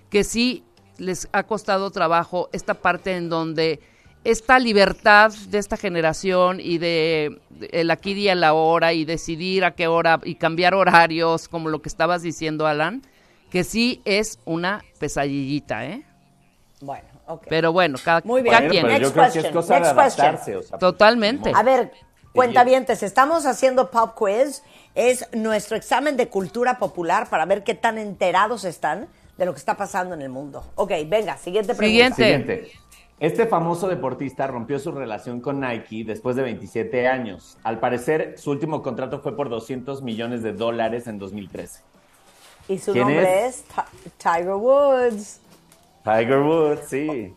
que 0.10 0.24
sí 0.24 0.64
les 0.98 1.28
ha 1.32 1.44
costado 1.44 1.92
trabajo 1.92 2.50
esta 2.52 2.74
parte 2.74 3.16
en 3.16 3.30
donde 3.30 3.80
esta 4.24 4.60
libertad 4.60 5.32
de 5.48 5.58
esta 5.58 5.78
generación 5.78 6.60
y 6.60 6.78
de 6.78 7.40
el 7.72 7.90
aquí 7.90 8.14
y 8.14 8.28
el 8.28 8.44
ahora 8.44 8.94
y 8.94 9.06
decidir 9.06 9.64
a 9.64 9.72
qué 9.72 9.88
hora 9.88 10.20
y 10.24 10.36
cambiar 10.36 10.74
horarios, 10.74 11.48
como 11.48 11.70
lo 11.70 11.82
que 11.82 11.90
estabas 11.90 12.22
diciendo, 12.22 12.68
Alan, 12.68 13.02
que 13.50 13.64
sí 13.64 14.02
es 14.06 14.40
una 14.46 14.84
pesadillita, 15.00 15.86
¿eh? 15.86 16.04
Bueno, 16.82 17.08
ok. 17.28 17.46
Pero 17.50 17.72
bueno, 17.72 17.98
cada, 18.04 18.22
Muy 18.24 18.42
bien. 18.42 18.54
cada 18.54 18.68
Bueno, 18.68 18.72
quien. 18.72 18.86
pero 18.86 18.98
yo 18.98 19.00
Next 19.00 19.14
creo 19.14 19.24
que 19.24 19.30
es 19.30 19.34
question, 19.34 19.54
cosa 19.54 19.74
de 19.74 19.80
next 19.80 19.96
question. 19.96 20.26
adaptarse. 20.26 20.56
o 20.58 20.64
sea, 20.64 20.78
Totalmente. 20.78 21.52
A 21.56 21.64
ver, 21.64 21.92
cuentavientes, 22.34 23.04
estamos 23.04 23.46
haciendo 23.46 23.90
Pop 23.90 24.16
Quiz. 24.18 24.64
Es 24.96 25.28
nuestro 25.34 25.78
examen 25.78 26.18
de 26.18 26.28
cultura 26.28 26.78
popular 26.78 27.30
para 27.30 27.46
ver 27.46 27.64
qué 27.64 27.74
tan 27.74 27.98
enterados 27.98 28.66
están 28.66 29.08
de 29.40 29.46
lo 29.46 29.54
que 29.54 29.60
está 29.60 29.76
pasando 29.78 30.14
en 30.16 30.22
el 30.22 30.30
mundo. 30.30 30.64
Ok, 30.76 30.92
venga, 31.08 31.38
siguiente 31.38 31.74
pregunta. 31.74 32.16
Siguiente. 32.16 32.56
Siguiente. 32.66 32.80
Este 33.22 33.48
famoso 33.48 33.88
deportista 33.88 34.48
rompió 34.48 34.80
su 34.80 34.92
relación 34.92 35.40
con 35.42 35.62
Nike 35.62 36.04
después 36.06 36.36
de 36.36 36.44
27 36.44 37.08
años. 37.08 37.58
Al 37.64 37.80
parecer, 37.80 38.36
su 38.38 38.52
último 38.52 38.82
contrato 38.82 39.20
fue 39.22 39.36
por 39.36 39.50
200 39.50 40.02
millones 40.04 40.44
de 40.44 40.52
dólares 40.54 41.08
en 41.08 41.20
2013. 41.20 41.82
Y 42.68 42.78
su 42.80 42.92
¿Quién 42.92 43.06
nombre 43.08 43.46
es? 43.48 43.56
es, 43.60 43.64
Ti- 43.64 44.10
Tiger 44.18 44.54
Woods. 44.56 45.40
Tiger 46.04 46.40
Woods, 46.40 46.82
sí. 46.88 47.34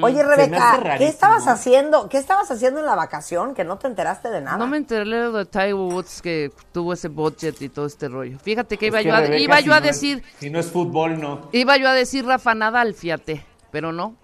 Oye, 0.00 0.22
Rebeca, 0.22 0.96
¿qué 0.96 1.06
estabas 1.06 1.46
haciendo? 1.48 2.08
¿Qué 2.08 2.16
estabas 2.16 2.50
haciendo 2.50 2.80
en 2.80 2.86
la 2.86 2.94
vacación 2.94 3.52
que 3.54 3.62
no 3.62 3.76
te 3.76 3.86
enteraste 3.86 4.30
de 4.30 4.40
nada? 4.40 4.56
No 4.56 4.66
me 4.66 4.78
enteré 4.78 5.30
de 5.30 5.44
Tiger 5.44 5.74
Woods 5.74 6.22
que 6.22 6.50
tuvo 6.72 6.94
ese 6.94 7.08
budget 7.08 7.60
y 7.60 7.68
todo 7.68 7.84
este 7.84 8.08
rollo. 8.08 8.38
Fíjate 8.38 8.78
que 8.78 8.86
Es 8.86 8.92
iba 8.92 8.98
que 9.02 9.08
yo 9.08 9.14
a, 9.14 9.20
Rebeca, 9.20 9.42
iba 9.42 9.56
si 9.58 9.64
yo 9.64 9.74
a 9.74 9.80
no 9.80 9.86
es- 9.86 9.92
decir, 10.00 10.22
si 10.38 10.48
no 10.48 10.58
es 10.60 10.70
fútbol, 10.70 11.20
no. 11.20 11.48
iba 11.52 11.76
yo 11.76 11.88
a 11.88 11.92
decir 11.92 12.24
Rafa 12.24 12.54
Nadal, 12.54 12.94
fíjate, 12.94 13.44
pero 13.70 13.92
no. 13.92 14.14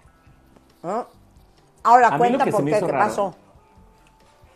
¿No? 0.81 1.07
Ahora 1.83 2.07
A 2.07 2.17
cuenta 2.17 2.45
por 2.47 2.65
qué, 2.65 2.71
qué 2.71 2.79
raro. 2.79 2.97
pasó. 3.09 3.35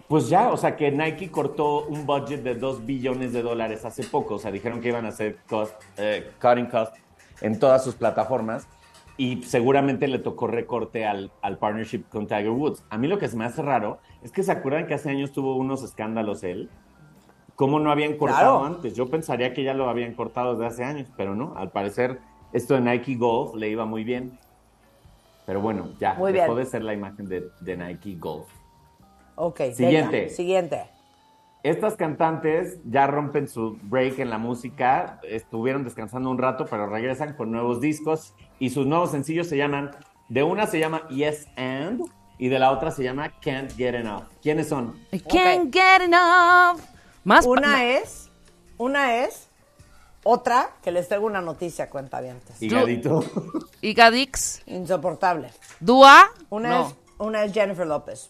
Pues 0.08 0.30
ya, 0.30 0.50
o 0.50 0.58
sea 0.58 0.76
que 0.76 0.90
Nike 0.90 1.30
cortó 1.30 1.84
un 1.86 2.06
budget 2.08 2.42
de 2.42 2.56
2 2.56 2.86
billones 2.86 3.34
de 3.34 3.42
dólares 3.44 3.84
hace 3.86 4.04
poco. 4.04 4.36
O 4.36 4.40
sea, 4.40 4.50
dijeron 4.52 4.80
que 4.82 4.88
iban 4.88 5.06
a 5.06 5.10
hacer 5.10 5.38
cost, 5.48 5.74
eh, 5.98 6.32
cutting 6.42 6.68
cost 6.68 6.96
en 7.42 7.60
todas 7.60 7.84
sus 7.84 7.94
plataformas. 7.96 8.66
Y 9.17 9.41
seguramente 9.43 10.08
le 10.08 10.19
tocó 10.19 10.45
recorte 10.47 11.06
al, 11.08 11.32
al 11.41 11.58
partnership 11.58 12.03
con 12.10 12.27
Tiger 12.27 12.51
Woods. 12.51 12.84
A 12.89 12.97
mí 12.99 13.08
lo 13.08 13.17
que 13.17 13.27
se 13.27 13.36
me 13.36 13.45
hace 13.45 13.62
raro 13.63 13.97
es 14.21 14.32
que 14.32 14.43
se 14.43 14.51
acuerdan 14.51 14.86
que 14.86 14.93
hace 14.93 15.10
años 15.10 15.32
tuvo 15.32 15.56
unos 15.56 15.82
escándalos 15.84 16.43
él. 16.43 16.69
¿Cómo 17.56 17.80
no 17.80 17.89
habían 17.91 18.17
cortado 18.17 18.60
Claro. 18.60 18.75
antes? 18.75 18.93
Yo 18.95 19.10
pensaría 19.10 19.53
que 19.56 19.63
ya 19.63 19.73
lo 19.73 19.89
habían 19.89 20.13
cortado 20.13 20.53
desde 20.53 20.67
hace 20.67 20.84
años, 20.84 21.08
pero 21.17 21.36
no. 21.36 21.56
Al 21.58 21.71
parecer, 21.71 22.19
esto 22.53 22.75
de 22.75 22.82
Nike 22.82 23.15
Golf 23.15 23.56
le 23.56 23.69
iba 23.69 23.86
muy 23.86 24.03
bien. 24.03 24.38
Pero 25.47 25.62
bueno, 25.62 25.89
ya, 25.99 26.13
Muy 26.13 26.34
dejó 26.34 26.53
bien. 26.53 26.65
de 26.65 26.65
ser 26.69 26.84
la 26.84 26.93
imagen 26.93 27.25
de, 27.25 27.49
de 27.62 27.77
Nike 27.77 28.15
Golf. 28.19 28.47
Ok, 29.36 29.60
venga, 29.60 29.75
Siguiente. 29.75 30.30
siguiente. 30.30 30.82
estas 31.63 31.95
cantantes 31.95 32.80
ya 32.86 33.08
rompen 33.08 33.47
su 33.47 33.77
break 33.84 34.19
en 34.19 34.30
la 34.30 34.38
música, 34.38 35.19
estuvieron 35.23 35.84
descansando 35.84 36.30
un 36.30 36.38
rato, 36.38 36.65
pero 36.69 36.88
regresan 36.88 37.34
con 37.34 37.51
nuevos 37.51 37.82
discos 37.82 38.36
y 38.60 38.70
sus 38.70 38.86
nuevos 38.86 39.12
sencillos 39.12 39.48
se 39.48 39.58
llaman, 39.58 39.91
de 40.30 40.43
una 40.43 40.67
se 40.67 40.80
llama 40.80 41.08
Yes 41.10 41.48
and 41.56 42.02
y 42.38 42.50
de 42.50 42.60
la 42.60 42.72
otra 42.72 42.91
se 42.91 43.04
llama 43.04 43.32
Can't 43.41 43.76
Get 43.76 43.96
Enough. 43.96 44.24
¿Quiénes 44.41 44.67
son? 44.67 45.00
I 45.12 45.20
can't 45.20 45.74
get 45.74 46.02
enough. 46.02 46.82
Más 47.24 47.46
Una 47.46 47.86
es, 47.86 48.30
una 48.78 49.17
es, 49.17 49.48
otra 50.24 50.70
que 50.82 50.91
les 50.91 51.08
traigo 51.08 51.26
una 51.26 51.41
noticia, 51.41 51.89
cuentavientes. 51.89 52.62
Higadito. 52.62 53.24
y 53.82 53.93
Gadix. 53.93 54.62
Insoportable. 54.65 55.50
Dua. 55.80 56.30
Una 56.50 56.70
no. 56.70 56.88
es, 56.88 56.96
una 57.17 57.43
es 57.43 57.54
Jennifer 57.54 57.86
López. 57.86 58.30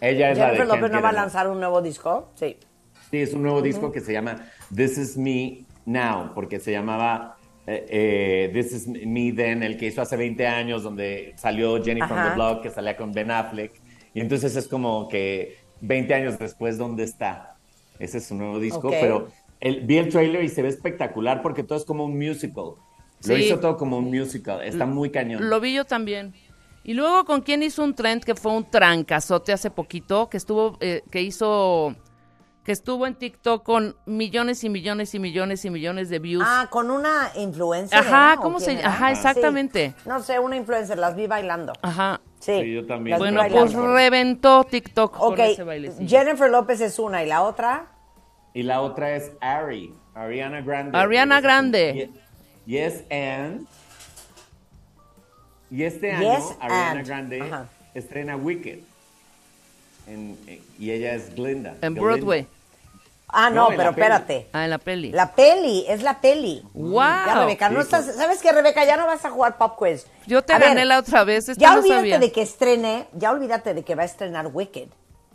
Ella 0.00 0.30
es 0.30 0.38
la 0.38 0.50
de 0.50 0.56
Jennifer 0.56 0.66
López 0.66 0.90
no 0.90 1.00
va 1.00 1.08
a 1.10 1.12
lanzar 1.12 1.48
un 1.48 1.60
nuevo 1.60 1.80
disco. 1.80 2.30
Sí. 2.34 2.58
Sí, 3.10 3.22
es 3.22 3.32
un 3.32 3.42
nuevo 3.42 3.62
disco 3.62 3.90
que 3.90 4.00
se 4.00 4.12
llama 4.12 4.46
This 4.74 4.98
Is 4.98 5.16
Me 5.16 5.64
Now, 5.86 6.32
porque 6.34 6.60
se 6.60 6.72
llamaba 6.72 7.38
eh, 7.70 7.86
eh, 7.88 8.50
This 8.52 8.72
Is 8.72 8.88
Me 8.88 9.32
Then, 9.32 9.62
el 9.62 9.76
que 9.76 9.86
hizo 9.86 10.02
hace 10.02 10.16
20 10.16 10.46
años, 10.46 10.82
donde 10.82 11.34
salió 11.36 11.82
Jenny 11.82 12.00
from 12.02 12.18
the 12.28 12.34
Block, 12.34 12.62
que 12.62 12.70
salía 12.70 12.96
con 12.96 13.12
Ben 13.12 13.30
Affleck. 13.30 13.72
Y 14.14 14.20
entonces 14.20 14.56
es 14.56 14.66
como 14.66 15.08
que 15.08 15.56
20 15.80 16.14
años 16.14 16.38
después, 16.38 16.78
¿dónde 16.78 17.04
está? 17.04 17.56
Ese 17.98 18.18
es 18.18 18.26
su 18.26 18.34
nuevo 18.34 18.58
disco, 18.58 18.90
pero 18.90 19.28
el, 19.60 19.82
vi 19.82 19.98
el 19.98 20.08
trailer 20.08 20.42
y 20.42 20.48
se 20.48 20.62
ve 20.62 20.68
espectacular 20.68 21.42
porque 21.42 21.62
todo 21.62 21.78
es 21.78 21.84
como 21.84 22.04
un 22.04 22.18
musical. 22.18 22.64
Lo 22.64 23.36
Sí. 23.36 23.44
hizo 23.44 23.60
todo 23.60 23.76
como 23.76 23.98
un 23.98 24.10
musical, 24.10 24.62
está 24.64 24.86
muy 24.86 25.10
cañón. 25.10 25.48
Lo 25.50 25.60
vi 25.60 25.74
yo 25.74 25.84
también. 25.84 26.32
Y 26.82 26.94
luego 26.94 27.24
con 27.26 27.42
quién 27.42 27.62
hizo 27.62 27.84
un 27.84 27.94
trend 27.94 28.24
que 28.24 28.34
fue 28.34 28.52
un 28.52 28.64
trancazote 28.68 29.52
hace 29.52 29.70
poquito, 29.70 30.30
que 30.30 30.38
estuvo, 30.38 30.78
eh, 30.80 31.02
que 31.10 31.20
hizo, 31.20 31.94
que 32.64 32.72
estuvo 32.72 33.06
en 33.06 33.14
TikTok 33.14 33.62
con 33.62 33.96
millones 34.06 34.62
y 34.64 34.68
millones 34.68 35.14
y 35.14 35.18
millones 35.18 35.64
y 35.64 35.70
millones 35.70 36.08
de 36.10 36.18
views. 36.18 36.44
Ah, 36.46 36.68
con 36.70 36.90
una 36.90 37.30
influencer. 37.36 37.98
Ajá, 37.98 38.32
¿era? 38.32 38.40
¿O 38.40 38.42
¿cómo 38.42 38.60
se- 38.60 38.72
era? 38.78 38.88
ajá, 38.88 39.10
exactamente. 39.10 39.94
Sí. 39.96 40.08
No 40.08 40.20
sé, 40.22 40.38
una 40.38 40.56
influencer, 40.56 40.98
las 40.98 41.16
vi 41.16 41.26
bailando. 41.26 41.72
Ajá. 41.82 42.20
Sí, 42.38 42.58
Sí, 42.62 42.74
yo 42.74 42.86
también. 42.86 43.12
las 43.12 43.18
Bueno, 43.18 43.42
pues 43.50 43.72
reventó 43.74 44.64
TikTok 44.64 45.16
Ok, 45.20 45.36
con 45.36 45.40
ese 45.40 45.62
bailecillo. 45.62 46.08
Jennifer 46.08 46.50
López 46.50 46.80
es 46.80 46.98
una 46.98 47.22
y 47.24 47.26
la 47.26 47.42
otra. 47.42 47.86
Y 48.54 48.62
la 48.62 48.80
otra 48.82 49.14
es 49.16 49.32
Ari, 49.40 49.94
Ariana 50.14 50.60
Grande. 50.60 50.98
Ariana 50.98 51.40
Grande. 51.40 51.94
Ye- 51.94 52.10
Yes 52.66 53.04
and. 53.10 53.66
Y 55.70 55.84
este 55.84 56.12
año 56.12 56.34
Yes 56.34 56.56
Ariana 56.60 56.90
and. 56.92 57.06
Grande 57.06 57.40
Ajá. 57.42 57.68
estrena 57.94 58.36
Wicked. 58.36 58.80
En- 60.10 60.38
eh, 60.46 60.60
y 60.78 60.90
ella 60.90 61.14
es 61.14 61.34
Glinda. 61.34 61.70
En 61.80 61.94
Glinda. 61.94 62.00
Broadway. 62.00 62.46
Ah, 63.32 63.48
no, 63.48 63.68
pero 63.68 63.90
espérate. 63.90 64.48
Ah, 64.52 64.64
en 64.64 64.70
la 64.70 64.78
peli. 64.78 65.12
La 65.12 65.32
peli, 65.32 65.84
es 65.86 66.02
la 66.02 66.20
peli. 66.20 66.64
Wow. 66.74 66.94
Ya, 67.00 67.34
Rebeca, 67.38 67.70
no 67.70 67.80
estás, 67.80 68.06
¿sabes 68.16 68.40
qué, 68.42 68.50
Rebeca? 68.50 68.84
Ya 68.84 68.96
no 68.96 69.06
vas 69.06 69.24
a 69.24 69.30
jugar 69.30 69.56
pop 69.56 69.76
quiz. 69.78 70.06
Yo 70.26 70.42
te 70.42 70.52
A 70.52 70.58
gané 70.58 70.74
ver, 70.74 70.86
la 70.88 70.98
otra 70.98 71.22
vez, 71.22 71.48
esta 71.48 71.60
ya 71.60 71.70
no 71.74 71.78
olvídate 71.78 72.00
sabía. 72.00 72.18
de 72.18 72.32
que 72.32 72.42
estrene, 72.42 73.06
ya 73.12 73.30
olvídate 73.30 73.72
de 73.72 73.84
que 73.84 73.94
va 73.94 74.02
a 74.02 74.06
estrenar 74.06 74.48
Wicked. 74.52 74.88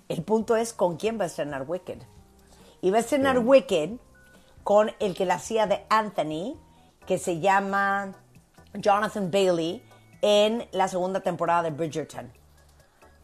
El 0.10 0.24
punto 0.24 0.58
es 0.58 0.74
con 0.74 0.98
quién 0.98 1.18
va 1.18 1.24
a 1.24 1.28
estrenar 1.28 1.64
Wicked. 1.66 2.00
Y 2.82 2.92
va 2.92 2.98
a 2.98 3.00
estrenar 3.00 3.40
Wicked 3.40 3.92
con 4.64 4.92
el 5.00 5.16
que 5.16 5.26
la 5.26 5.36
hacía 5.36 5.66
de 5.66 5.86
Anthony, 5.90 6.58
que 7.08 7.18
se 7.18 7.40
llama 7.40 8.14
Jonathan 8.74 9.32
Bailey, 9.32 9.82
en 10.22 10.68
la 10.74 10.90
segunda 10.90 11.22
temporada 11.22 11.64
de 11.64 11.70
Bridgerton. 11.70 12.30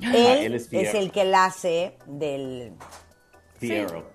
Él, 0.01 0.45
él 0.45 0.53
es 0.55 0.71
es, 0.71 0.93
el 0.93 1.11
que 1.11 1.23
la 1.23 1.45
hace 1.45 1.97
del... 2.05 2.73
Fierro. 3.57 4.09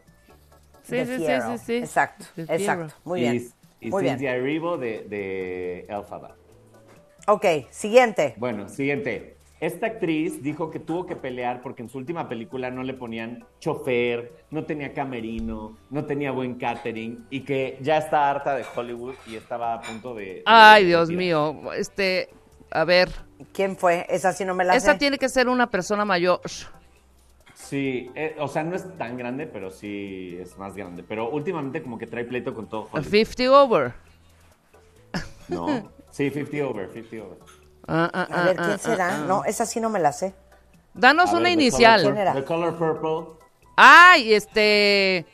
Sí, 0.82 1.04
sí, 1.04 1.16
sí, 1.18 1.24
sí, 1.26 1.58
sí. 1.64 1.76
Exacto, 1.76 2.26
exacto. 2.36 2.94
Muy 3.04 3.20
y, 3.20 3.22
bien. 3.22 3.52
Y 3.80 3.90
Muy 3.90 4.02
bien. 4.02 4.18
De, 4.18 5.06
de 5.08 5.86
Elphaba. 5.88 6.36
Ok, 7.28 7.44
siguiente. 7.70 8.34
Bueno, 8.36 8.68
siguiente. 8.68 9.36
Esta 9.58 9.86
actriz 9.86 10.42
dijo 10.42 10.70
que 10.70 10.78
tuvo 10.78 11.06
que 11.06 11.16
pelear 11.16 11.62
porque 11.62 11.82
en 11.82 11.88
su 11.88 11.96
última 11.98 12.28
película 12.28 12.70
no 12.70 12.82
le 12.82 12.92
ponían 12.92 13.44
chofer, 13.58 14.44
no 14.50 14.64
tenía 14.64 14.92
camerino, 14.92 15.78
no 15.88 16.04
tenía 16.04 16.30
buen 16.30 16.56
catering 16.56 17.26
y 17.30 17.40
que 17.40 17.78
ya 17.80 17.96
está 17.98 18.30
harta 18.30 18.54
de 18.54 18.64
Hollywood 18.74 19.14
y 19.26 19.36
estaba 19.36 19.74
a 19.74 19.80
punto 19.80 20.14
de... 20.14 20.24
de- 20.24 20.42
Ay, 20.44 20.82
de 20.82 20.88
Dios 20.90 21.10
mío. 21.10 21.72
Este, 21.72 22.28
a 22.70 22.84
ver, 22.84 23.08
¿Quién 23.52 23.76
fue? 23.76 24.06
Esa 24.08 24.32
sí 24.32 24.44
no 24.44 24.54
me 24.54 24.64
la 24.64 24.74
esa 24.76 24.92
sé. 24.92 24.98
tiene 24.98 25.18
que 25.18 25.28
ser 25.28 25.48
una 25.48 25.70
persona 25.70 26.04
mayor. 26.04 26.40
Sí, 27.54 28.10
eh, 28.14 28.36
o 28.38 28.48
sea, 28.48 28.62
no 28.62 28.76
es 28.76 28.96
tan 28.98 29.16
grande, 29.16 29.46
pero 29.46 29.70
sí 29.70 30.36
es 30.40 30.56
más 30.58 30.74
grande. 30.76 31.02
Pero 31.02 31.30
últimamente 31.30 31.82
como 31.82 31.98
que 31.98 32.06
trae 32.06 32.24
pleito 32.24 32.54
con 32.54 32.68
todo 32.68 32.88
Hollywood. 32.92 33.10
50 33.10 33.52
over. 33.62 33.94
¿No? 35.48 35.66
Sí, 36.10 36.30
50 36.30 36.66
over, 36.66 36.90
50 36.92 37.24
over. 37.26 37.38
Ah, 37.88 38.10
ah, 38.12 38.26
A 38.30 38.44
ver, 38.44 38.56
ah, 38.58 38.62
¿quién 38.62 38.74
ah, 38.74 38.78
será? 38.78 39.16
ah. 39.16 39.24
No, 39.26 39.44
esa 39.44 39.64
sí 39.64 39.80
no 39.80 39.88
me 39.90 40.00
la 40.00 40.12
sé. 40.12 40.34
Danos 40.94 41.30
A 41.30 41.36
una 41.36 41.48
ver, 41.48 41.56
The 41.58 41.62
inicial. 41.62 42.00
Color 42.02 42.14
¿Quién 42.14 42.22
era? 42.22 42.34
The 42.34 42.44
Color 42.44 42.76
Purple. 42.76 43.36
Ay, 43.76 44.34
este. 44.34 45.26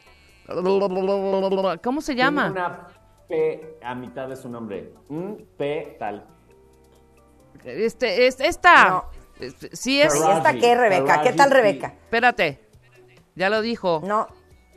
¿Cómo 0.46 2.00
se 2.00 2.14
Tiene 2.14 2.22
llama? 2.26 2.50
una 2.50 2.88
P 3.28 3.78
a 3.82 3.94
mitad 3.94 4.28
de 4.28 4.36
su 4.36 4.48
nombre. 4.48 4.92
Un 5.08 5.46
P 5.56 5.96
tal. 5.98 6.26
Este, 7.64 8.26
es 8.26 8.40
esta. 8.40 8.88
No. 8.88 9.04
Este, 9.40 9.74
Sí 9.74 10.00
es. 10.00 10.14
¿Y 10.14 10.20
Taraji. 10.20 10.38
esta 10.38 10.52
qué, 10.54 10.74
Rebeca? 10.74 11.22
¿Qué 11.22 11.32
tal, 11.32 11.48
P. 11.48 11.54
Rebeca? 11.54 11.86
Espérate. 11.88 12.60
Ya 13.34 13.48
lo 13.50 13.60
dijo. 13.62 14.02
No, 14.04 14.28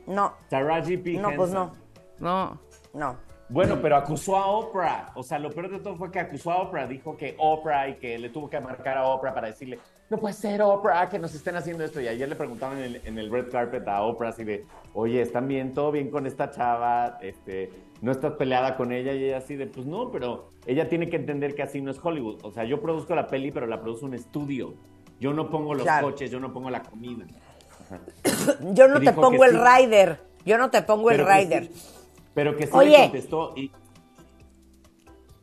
no, 0.08 0.34
Taraji 0.50 0.98
P. 0.98 1.13
no, 1.13 1.32
pues 1.36 1.52
no. 1.52 1.76
No. 2.19 2.60
no. 2.93 3.26
Bueno, 3.48 3.80
pero 3.80 3.95
acusó 3.95 4.38
a 4.38 4.48
Oprah. 4.48 5.12
O 5.13 5.21
sea, 5.21 5.38
lo 5.38 5.52
peor 5.52 5.69
de 5.69 5.80
todo 5.80 5.95
fue 5.95 6.12
que 6.12 6.19
acusó 6.19 6.52
a 6.52 6.63
Oprah. 6.63 6.88
Dijo 6.88 7.15
que 7.15 7.36
Oprah 7.38 7.89
y 7.89 7.95
que 7.95 8.17
le 8.17 8.30
tuvo 8.30 8.50
que 8.50 8.60
marcar 8.60 8.98
a 8.98 9.06
Oprah 9.06 9.36
para 9.36 9.48
decirle, 9.48 9.80
no 10.10 10.17
puede 10.17 10.34
ser 10.34 10.63
Oprah 10.63 11.10
que 11.10 11.19
nos 11.19 11.36
estén 11.36 11.56
haciendo 11.56 11.84
esto. 11.84 12.02
Y 12.02 12.08
ayer 12.08 12.28
le 12.28 12.36
preguntaban 12.36 12.80
en 12.80 12.84
el, 12.84 13.02
en 13.06 13.19
el 13.19 13.32
red 13.32 13.52
carpet 13.52 13.88
a 13.88 14.02
Oprah 14.02 14.30
así 14.30 14.43
de, 14.43 14.65
oye, 14.93 15.21
¿están 15.21 15.48
bien? 15.48 15.76
¿Todo 15.76 15.91
bien 15.91 16.10
con 16.10 16.26
esta 16.26 16.50
chava? 16.50 17.19
Este, 17.21 17.71
¿No 18.06 18.12
estás 18.12 18.34
peleada 18.34 18.78
con 18.78 18.91
ella? 18.91 19.13
Y 19.13 19.24
ella 19.24 19.38
así 19.39 19.56
de, 19.56 19.65
pues 19.65 19.88
no, 19.88 20.12
pero 20.12 20.52
ella 20.68 20.88
tiene 20.88 21.10
que 21.10 21.15
entender 21.15 21.56
que 21.56 21.63
así 21.63 21.82
no 21.82 21.89
es 21.89 21.98
Hollywood. 22.04 22.38
O 22.44 22.52
sea, 22.52 22.63
yo 22.63 22.80
produzco 22.80 23.15
la 23.15 23.26
peli, 23.26 23.52
pero 23.52 23.65
la 23.65 23.82
produce 23.82 24.06
un 24.06 24.13
estudio. 24.13 24.76
Yo 25.20 25.34
no 25.34 25.50
pongo 25.50 25.74
los 25.74 25.82
Claro. 25.82 26.10
coches, 26.12 26.30
yo 26.30 26.39
no 26.39 26.54
pongo 26.54 26.70
la 26.70 26.84
comida. 26.84 27.26
Yo 28.74 28.88
no 28.88 29.00
te 29.00 29.12
pongo 29.12 29.44
el 29.44 29.54
sí. 29.54 29.58
rider. 29.58 30.20
Yo 30.46 30.60
no 30.60 30.70
te 30.70 30.84
pongo 30.84 31.10
el 31.10 31.18
Pero 31.18 31.30
rider. 31.30 31.65
sí- 31.65 31.94
pero 32.36 32.56
que 32.56 32.68
sí 32.68 32.74
Oye. 32.76 32.89
le 32.91 32.98
contestó 33.06 33.54
y, 33.56 33.72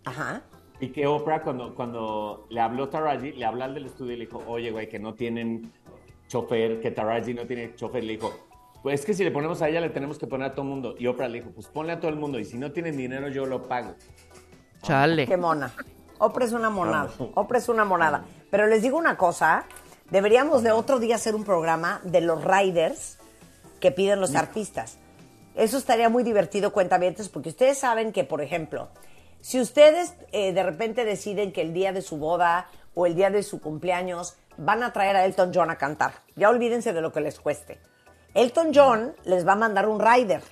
Ajá. 0.04 0.42
Y 0.78 0.88
que 0.90 1.06
Oprah, 1.08 1.42
cuando, 1.42 1.74
cuando 1.74 2.46
le 2.48 2.60
habló 2.60 2.88
Taraji, 2.88 3.32
le 3.32 3.44
habló 3.44 3.64
al 3.64 3.74
del 3.74 3.86
estudio 3.86 4.12
y 4.12 4.16
le 4.18 4.26
dijo, 4.26 4.40
oye, 4.46 4.70
güey, 4.70 4.88
que 4.88 5.00
no 5.00 5.14
tienen 5.14 5.72
chofer, 6.28 6.80
que 6.80 6.92
Taraji 6.92 7.34
no 7.34 7.44
tiene 7.44 7.74
chofer. 7.74 8.04
Le 8.04 8.12
dijo, 8.12 8.32
pues 8.82 9.00
es 9.00 9.06
que 9.06 9.14
si 9.14 9.22
le 9.22 9.30
ponemos 9.30 9.62
a 9.62 9.68
ella, 9.68 9.80
le 9.80 9.90
tenemos 9.90 10.18
que 10.18 10.26
poner 10.26 10.48
a 10.48 10.54
todo 10.54 10.62
el 10.62 10.70
mundo. 10.70 10.94
Y 10.98 11.06
Oprah 11.06 11.28
le 11.28 11.38
dijo, 11.38 11.50
pues 11.50 11.68
ponle 11.68 11.92
a 11.92 12.00
todo 12.00 12.10
el 12.10 12.16
mundo. 12.16 12.38
Y 12.38 12.44
si 12.44 12.58
no 12.58 12.72
tienen 12.72 12.96
dinero, 12.96 13.28
yo 13.28 13.46
lo 13.46 13.62
pago. 13.68 13.94
Chale. 14.82 15.26
Qué 15.26 15.36
mona. 15.36 15.72
Oprah 16.18 16.44
es 16.44 16.52
una 16.52 16.68
monada. 16.68 17.10
Oprah 17.34 17.58
es 17.58 17.68
una 17.68 17.84
monada. 17.84 18.24
Pero 18.50 18.66
les 18.66 18.82
digo 18.82 18.98
una 18.98 19.16
cosa. 19.16 19.66
Deberíamos 20.10 20.62
de 20.62 20.72
otro 20.72 20.98
día 20.98 21.14
hacer 21.14 21.34
un 21.34 21.44
programa 21.44 22.00
de 22.02 22.20
los 22.20 22.44
riders 22.44 23.18
que 23.80 23.92
piden 23.92 24.20
los 24.20 24.34
artistas. 24.34 24.98
Eso 25.54 25.78
estaría 25.78 26.08
muy 26.08 26.22
divertido, 26.22 26.72
cuentavientes, 26.72 27.28
porque 27.28 27.50
ustedes 27.50 27.78
saben 27.78 28.12
que, 28.12 28.24
por 28.24 28.40
ejemplo, 28.40 28.88
si 29.40 29.60
ustedes 29.60 30.14
eh, 30.32 30.52
de 30.52 30.62
repente 30.62 31.04
deciden 31.04 31.52
que 31.52 31.62
el 31.62 31.72
día 31.72 31.92
de 31.92 32.02
su 32.02 32.16
boda 32.16 32.68
o 32.94 33.06
el 33.06 33.14
día 33.14 33.30
de 33.30 33.42
su 33.42 33.60
cumpleaños 33.60 34.36
van 34.56 34.82
a 34.82 34.92
traer 34.92 35.16
a 35.16 35.24
Elton 35.24 35.50
John 35.54 35.70
a 35.70 35.76
cantar, 35.76 36.12
ya 36.36 36.48
olvídense 36.48 36.92
de 36.92 37.00
lo 37.00 37.12
que 37.12 37.20
les 37.20 37.38
cueste. 37.38 37.78
Elton 38.34 38.72
John 38.74 39.14
les 39.24 39.46
va 39.46 39.52
a 39.52 39.56
mandar 39.56 39.88
un 39.88 40.00
rider. 40.00 40.42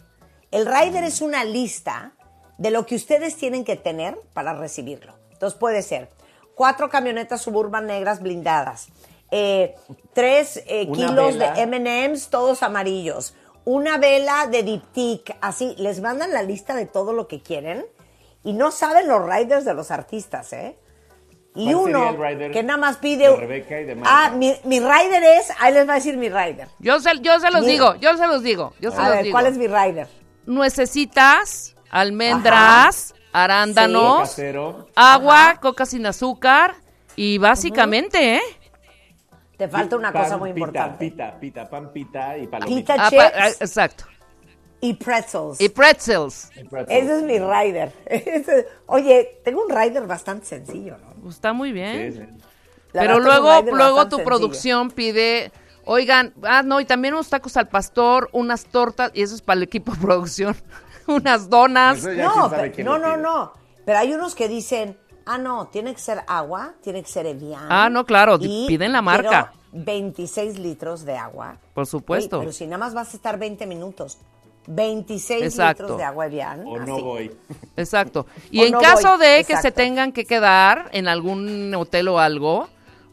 El 0.51 0.67
rider 0.67 1.05
es 1.05 1.21
una 1.21 1.45
lista 1.45 2.13
de 2.59 2.71
lo 2.71 2.85
que 2.85 2.95
ustedes 2.95 3.37
tienen 3.37 3.65
que 3.65 3.77
tener 3.77 4.19
para 4.35 4.53
recibirlo. 4.53 5.15
Entonces 5.33 5.59
puede 5.59 5.83
ser 5.83 6.11
cuatro 6.55 6.91
camionetas 6.91 7.41
suburban 7.41 7.87
negras 7.87 8.21
blindadas, 8.21 8.89
eh, 9.31 9.75
tres 10.13 10.63
eh, 10.67 10.91
kilos 10.93 11.39
vela. 11.39 11.53
de 11.53 11.63
M&M's 11.63 12.29
todos 12.29 12.63
amarillos, 12.63 13.35
una 13.65 13.97
vela 13.97 14.47
de 14.47 14.63
diptyque, 14.63 15.37
así, 15.41 15.75
les 15.79 16.01
mandan 16.01 16.33
la 16.33 16.43
lista 16.43 16.75
de 16.75 16.87
todo 16.87 17.13
lo 17.13 17.29
que 17.29 17.41
quieren 17.41 17.87
y 18.45 18.53
no 18.53 18.71
saben 18.73 19.09
los 19.09 19.25
riders 19.25 19.65
de 19.65 19.75
los 19.75 19.91
artistas, 19.91 20.53
¿eh? 20.53 20.77
Y 21.55 21.65
¿Cuál 21.73 21.85
sería 21.85 21.99
uno 21.99 22.11
el 22.11 22.17
rider 22.37 22.51
que 22.53 22.63
nada 22.63 22.77
más 22.79 22.97
pide... 22.99 23.29
de 23.29 23.37
Rebeca 23.37 23.81
y 23.81 23.85
de 23.85 23.95
Marta? 23.97 24.25
ah, 24.27 24.31
mi, 24.31 24.55
mi 24.65 24.79
rider 24.79 25.23
es, 25.23 25.51
ahí 25.59 25.75
les 25.75 25.89
va 25.89 25.93
a 25.93 25.97
decir 25.97 26.17
mi 26.17 26.29
rider. 26.29 26.69
Yo 26.79 27.01
se, 27.01 27.11
yo 27.21 27.41
se 27.41 27.51
los 27.51 27.63
Mira. 27.63 27.73
digo, 27.73 27.95
yo 27.97 28.17
se 28.17 28.27
los 28.29 28.43
digo, 28.43 28.73
yo 28.81 28.91
se 28.93 28.99
A 28.99 29.01
los 29.09 29.11
ver, 29.17 29.25
digo. 29.25 29.35
¿cuál 29.35 29.47
es 29.47 29.57
mi 29.59 29.67
rider? 29.67 30.07
Nuecesitas, 30.47 31.75
almendras, 31.91 33.15
arándanos, 33.33 34.37
agua, 34.95 35.51
Ajá. 35.51 35.61
coca 35.61 35.87
sin 35.87 36.07
azúcar 36.07 36.77
y 37.17 37.39
básicamente, 37.39 38.37
¿eh? 38.37 38.41
Te 39.57 39.69
falta 39.69 39.97
una 39.97 40.13
Pan, 40.13 40.23
cosa 40.23 40.37
muy 40.39 40.53
pita, 40.53 40.59
importante. 40.67 40.99
Pita, 41.11 41.39
pita, 41.41 41.69
pan, 41.69 41.93
pita 41.93 42.39
y 42.39 42.47
palomita. 42.47 42.95
Pita 42.95 43.07
Ah, 43.07 43.11
pa- 43.11 43.33
ah, 43.43 43.49
exacto. 43.49 44.05
y 44.81 44.95
pretzels. 44.95 45.61
Y 45.61 45.69
pretzels. 45.69 46.51
Y 46.57 46.65
pretzel. 46.65 46.97
Ese 46.97 47.17
es 47.19 47.23
mi 47.25 47.39
rider. 47.39 47.93
Oye, 48.87 49.41
tengo 49.45 49.63
un 49.65 49.69
rider 49.69 50.07
bastante 50.07 50.47
sencillo, 50.47 50.97
¿no? 50.97 51.10
Pues 51.23 51.35
Está 51.37 51.53
muy 51.53 51.73
bien. 51.73 52.13
Sí, 52.13 52.19
sí. 52.19 52.25
La 52.93 53.03
Pero 53.03 53.21
luego, 53.21 53.63
luego 53.73 54.09
tu 54.09 54.23
producción 54.25 54.91
pide, 54.91 55.53
oigan, 55.85 56.35
ah, 56.43 56.63
no, 56.65 56.81
y 56.81 56.85
también 56.85 57.15
unos 57.15 57.29
tacos 57.29 57.57
al 57.57 57.69
pastor, 57.69 58.29
unas 58.33 58.65
tortas, 58.65 59.13
y 59.15 59.23
eso 59.23 59.35
es 59.35 59.43
para 59.43 59.59
el 59.59 59.63
equipo 59.63 59.93
de 59.93 59.99
producción, 59.99 60.57
unas 61.07 61.49
donas. 61.49 62.03
No, 62.05 62.51
pero- 62.51 62.85
no, 62.85 62.99
no, 62.99 63.17
no. 63.17 63.53
Pero 63.85 63.99
hay 63.99 64.13
unos 64.13 64.35
que 64.35 64.49
dicen, 64.49 64.99
ah, 65.25 65.39
no, 65.39 65.69
tiene 65.69 65.95
que 65.95 66.01
ser 66.01 66.23
agua, 66.27 66.75
tiene 66.83 67.03
que 67.03 67.09
ser 67.09 67.27
Evian. 67.27 67.67
Ah, 67.71 67.89
no, 67.91 68.05
claro, 68.05 68.39
y 68.41 68.67
piden 68.67 68.93
la 68.93 69.03
marca. 69.03 69.53
quiero 69.71 69.85
26 69.85 70.59
litros 70.59 71.05
de 71.05 71.17
agua. 71.17 71.59
Por 71.75 71.87
supuesto. 71.87 72.39
Oye, 72.39 72.47
pero 72.47 72.53
si 72.53 72.67
nada 72.67 72.79
más 72.79 72.95
vas 72.95 73.15
a 73.15 73.17
estar 73.17 73.39
20 73.39 73.67
minutos, 73.67 74.19
26 74.71 75.43
Exacto. 75.43 75.83
litros 75.83 75.99
de 75.99 76.05
agua 76.05 76.27
Evian. 76.27 76.65
O 76.67 76.79
no 76.79 76.95
así. 76.95 77.03
voy. 77.03 77.37
Exacto. 77.77 78.27
Y 78.51 78.63
O 78.63 78.67
en 78.67 78.73
no 78.73 78.81
caso 78.81 79.17
voy, 79.17 79.27
de 79.27 79.45
que 79.45 79.57
se 79.57 79.73
tengan 79.73 80.13
que 80.13 80.25
quedar 80.25 80.89
en 80.93 81.09
algún 81.09 81.75
hotel 81.75 82.09
o 82.09 82.19
algo, 82.19 82.69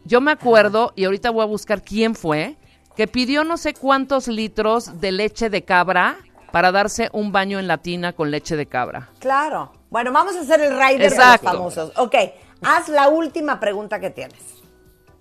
yo 0.06 0.22
me 0.22 0.32
acuerdo, 0.32 0.94
y 0.96 1.06
ahorita 1.06 1.30
voy 1.32 1.44
a 1.44 1.46
buscar 1.46 1.82
quién 1.82 2.16
fue, 2.16 2.56
que 2.96 3.08
pidió 3.08 3.44
no 3.44 3.58
sé 3.58 3.74
cuántos 3.74 4.28
litros 4.28 5.00
de 5.02 5.12
leche 5.12 5.50
de 5.50 5.64
cabra 5.64 6.18
para 6.52 6.72
darse 6.72 7.10
un 7.12 7.32
baño 7.32 7.60
en 7.60 7.68
la 7.68 7.78
tina 7.78 8.14
con 8.14 8.32
leche 8.32 8.56
de 8.56 8.66
cabra. 8.66 9.10
Claro. 9.20 9.74
Bueno, 9.90 10.12
vamos 10.12 10.36
a 10.36 10.42
hacer 10.42 10.62
el 10.62 10.72
rider 10.78 11.02
Exacto. 11.14 11.48
de 11.48 11.54
los 11.58 11.74
famosos. 11.76 11.98
Ok, 11.98 12.16
haz 12.62 12.90
la 12.90 13.10
última 13.10 13.60
pregunta 13.60 14.00
que 14.00 14.10
tienes. 14.10 14.40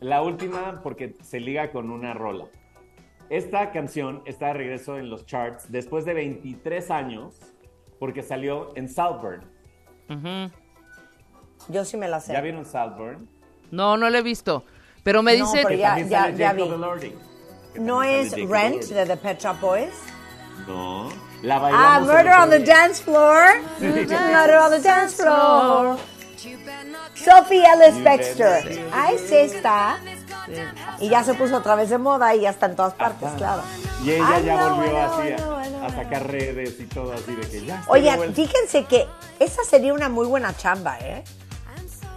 La 0.01 0.23
última, 0.23 0.81
porque 0.83 1.15
se 1.23 1.41
liga 1.41 1.71
con 1.73 1.91
una 1.91 2.15
rola. 2.15 2.45
Esta 3.31 3.71
canción 3.73 4.23
está 4.25 4.49
de 4.49 4.53
regreso 4.55 4.99
en 4.99 5.11
los 5.11 5.27
charts 5.27 5.71
después 5.71 6.05
de 6.05 6.15
23 6.15 6.91
años, 6.91 7.41
porque 7.99 8.23
salió 8.23 8.73
en 8.77 8.89
Southburn. 8.89 9.43
Yo 11.69 11.85
sí 11.85 11.97
me 11.97 12.07
la 12.09 12.21
sé. 12.21 12.33
¿Ya 12.33 12.41
vieron 12.41 12.65
Southburn? 12.65 13.29
No, 13.71 13.97
no 13.97 14.09
lo 14.11 14.19
he 14.19 14.23
visto. 14.23 14.63
Pero 15.03 15.23
me 15.23 15.37
No, 15.37 15.45
dicen... 15.47 15.67
pero 15.67 15.79
ya- 15.79 15.91
sale 16.09 16.37
ya 16.37 16.53
vi. 16.53 16.63
Que 17.75 17.81
¿No 17.81 18.03
es 18.03 18.31
Jacob 18.31 18.51
Rent 18.53 18.83
de 18.85 19.07
The 19.07 19.17
Pet 19.17 19.41
Shop 19.41 19.61
Boys? 19.61 19.93
No. 20.67 21.09
La 21.43 21.57
Ah, 21.57 21.61
bailamos 21.61 22.09
Murder 22.09 22.33
on 22.41 22.51
the. 22.51 22.59
Dance 22.61 23.03
Floor. 23.03 23.43
Sí. 23.79 23.87
Murder 23.87 24.57
on 24.59 24.71
the 24.71 24.81
Dance 24.81 25.17
Floor. 25.23 25.99
Sophie 27.15 27.63
Ellis 27.65 28.03
Bextor. 28.03 28.63
Ahí 28.93 29.19
sí 29.19 29.35
está. 29.37 29.99
Y 31.01 31.09
ya 31.09 31.25
se 31.25 31.35
puso 31.35 31.57
otra 31.57 31.75
vez 31.75 31.91
de 31.91 31.99
moda 31.99 32.35
y 32.35 32.41
ya 32.43 32.51
está 32.51 32.67
en 32.67 32.77
todas 32.77 32.95
partes, 32.95 33.29
Ajá. 33.29 33.37
claro. 33.37 33.63
Y 34.05 34.11
ella 34.13 34.39
ya 34.41 34.69
volvió 34.69 35.03
así 35.03 35.33
a, 35.33 35.91
sacar 35.91 36.31
redes 36.31 36.75
y 36.79 36.85
todo 36.85 37.13
así 37.13 37.35
de 37.35 37.49
que 37.49 37.65
ya. 37.65 37.83
Oye, 37.89 38.13
fíjense 38.33 38.85
que 38.85 39.07
esa 39.39 39.63
sería 39.65 39.95
una 39.95 40.09
muy 40.09 40.27
buena 40.27 40.57
chamba, 40.57 40.99
¿eh? 41.01 41.25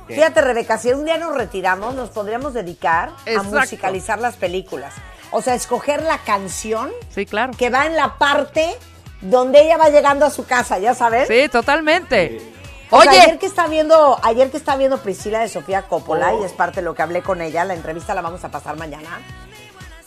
¿Qué? 0.08 0.16
Fíjate, 0.16 0.42
Rebeca, 0.42 0.78
si 0.80 0.92
un 0.92 1.06
día 1.06 1.18
nos 1.18 1.36
retiramos, 1.36 1.94
nos 1.94 2.10
podríamos 2.10 2.54
dedicar 2.54 3.12
a 3.38 3.44
musicalizar 3.44 4.20
las 4.20 4.36
películas. 4.38 4.94
O 5.32 5.42
sea, 5.44 5.54
escoger 5.54 6.02
la 6.02 6.18
canción 6.18 6.90
Sí, 7.14 7.28
claro. 7.28 7.54
que 7.56 7.70
va 7.70 7.86
en 7.86 7.96
la 7.96 8.18
parte 8.18 8.76
donde 9.22 9.62
ella 9.62 9.78
va 9.78 9.90
llegando 9.90 10.26
a 10.26 10.30
su 10.32 10.46
casa, 10.46 10.80
¿ya 10.80 10.96
sabes? 10.96 11.28
Sí, 11.28 11.48
totalmente. 11.50 12.42
O 12.59 12.59
Oye, 12.92 13.10
ayer 13.10 13.38
que 13.40 13.46
está 13.46 13.68
viendo, 13.68 14.20
ayer 14.24 14.50
que 14.50 14.58
está 14.58 14.76
viendo 14.76 14.98
Priscila 14.98 15.40
de 15.42 15.50
Sofía 15.50 15.84
Coppola, 15.84 16.34
Oh. 16.34 16.42
y 16.42 16.46
es 16.46 16.52
parte 16.54 16.78
de 16.78 16.82
lo 16.86 16.96
que 16.96 17.02
hablé 17.04 17.22
con 17.22 17.42
ella, 17.42 17.64
la 17.66 17.76
entrevista 17.76 18.14
la 18.16 18.22
vamos 18.22 18.44
a 18.44 18.50
pasar 18.50 18.78
mañana. 18.78 19.22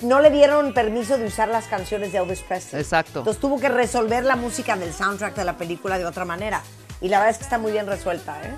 No 0.01 0.21
le 0.21 0.31
dieron 0.31 0.73
permiso 0.75 1.17
de 1.17 1.27
usar 1.27 1.49
las 1.49 1.67
canciones 1.67 2.11
de 2.13 2.19
Elvis 2.19 2.41
Presley. 2.41 2.83
Exacto. 2.83 3.21
Entonces 3.21 3.41
tuvo 3.41 3.61
que 3.61 3.69
resolver 3.69 4.25
la 4.25 4.35
música 4.35 4.77
del 4.77 4.93
soundtrack 4.93 5.37
de 5.37 5.45
la 5.45 5.57
película 5.57 5.97
de 5.97 6.07
otra 6.07 6.25
manera. 6.25 6.61
Y 7.01 7.09
la 7.09 7.19
verdad 7.19 7.31
es 7.31 7.39
que 7.39 7.45
está 7.45 7.59
muy 7.59 7.71
bien 7.71 7.87
resuelta, 7.87 8.37
¿eh? 8.43 8.53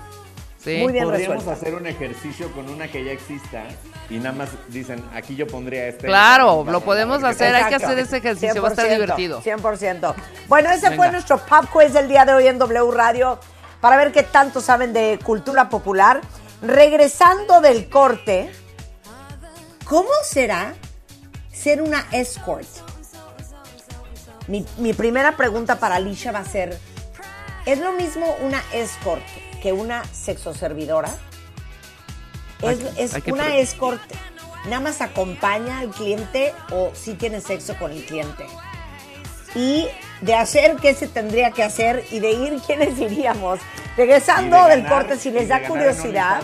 sí. 0.63 0.79
muy 0.81 0.91
bien 0.93 1.05
Podríamos 1.05 1.37
resuelta. 1.37 1.61
hacer 1.61 1.75
un 1.75 1.85
ejercicio 1.85 2.51
con 2.53 2.67
una 2.67 2.87
que 2.87 3.03
ya 3.05 3.11
exista 3.11 3.63
y 4.09 4.15
nada 4.17 4.31
más 4.33 4.49
dicen, 4.69 5.03
aquí 5.13 5.35
yo 5.35 5.45
pondría 5.45 5.87
este. 5.87 6.07
Claro, 6.07 6.57
Vamos 6.57 6.73
lo 6.73 6.81
podemos 6.81 7.23
hacer, 7.23 7.53
hay 7.55 7.65
que 7.69 7.75
hacer 7.75 7.97
ese 7.99 8.17
ejercicio, 8.17 8.61
va 8.63 8.69
a 8.69 8.71
estar 8.71 8.87
100%, 8.87 8.89
divertido. 8.89 9.41
100%. 9.43 10.15
Bueno, 10.47 10.71
ese 10.71 10.95
fue 10.95 11.11
nuestro 11.11 11.37
pop 11.37 11.65
quiz 11.71 11.93
del 11.93 12.07
día 12.07 12.25
de 12.25 12.33
hoy 12.33 12.47
en 12.47 12.57
W 12.57 12.91
Radio 12.91 13.39
para 13.81 13.97
ver 13.97 14.11
qué 14.11 14.23
tanto 14.23 14.61
saben 14.61 14.93
de 14.93 15.19
cultura 15.23 15.69
popular. 15.69 16.21
Regresando 16.61 17.61
del 17.61 17.89
corte, 17.89 18.51
¿cómo 19.85 20.09
será 20.23 20.73
ser 21.51 21.81
una 21.81 22.05
escort? 22.11 22.67
Mi, 24.47 24.65
mi 24.77 24.93
primera 24.93 25.35
pregunta 25.35 25.79
para 25.79 25.95
Alicia 25.95 26.31
va 26.31 26.39
a 26.39 26.45
ser, 26.45 26.79
¿es 27.65 27.79
lo 27.79 27.91
mismo 27.93 28.25
una 28.41 28.63
escort 28.73 29.23
que 29.61 29.73
una 29.73 30.03
sexoservidora? 30.05 31.09
¿Es, 32.61 32.79
es 32.97 33.13
hay 33.13 33.23
una 33.27 33.57
escort 33.57 34.01
nada 34.65 34.79
más 34.79 35.01
acompaña 35.01 35.79
al 35.79 35.89
cliente 35.89 36.53
o 36.71 36.91
si 36.93 37.13
tiene 37.13 37.41
sexo 37.41 37.75
con 37.77 37.91
el 37.91 38.05
cliente? 38.05 38.45
Y 39.55 39.87
de 40.21 40.33
hacer 40.33 40.75
qué 40.77 40.93
se 40.93 41.07
tendría 41.07 41.51
que 41.51 41.63
hacer 41.63 42.05
y 42.11 42.19
de 42.19 42.31
ir 42.31 42.59
quiénes 42.65 42.99
iríamos. 42.99 43.59
Regresando 43.97 44.65
del 44.65 44.83
ganar, 44.83 45.07
corte, 45.07 45.17
si 45.17 45.31
les 45.31 45.47
da 45.47 45.67
curiosidad. 45.67 46.41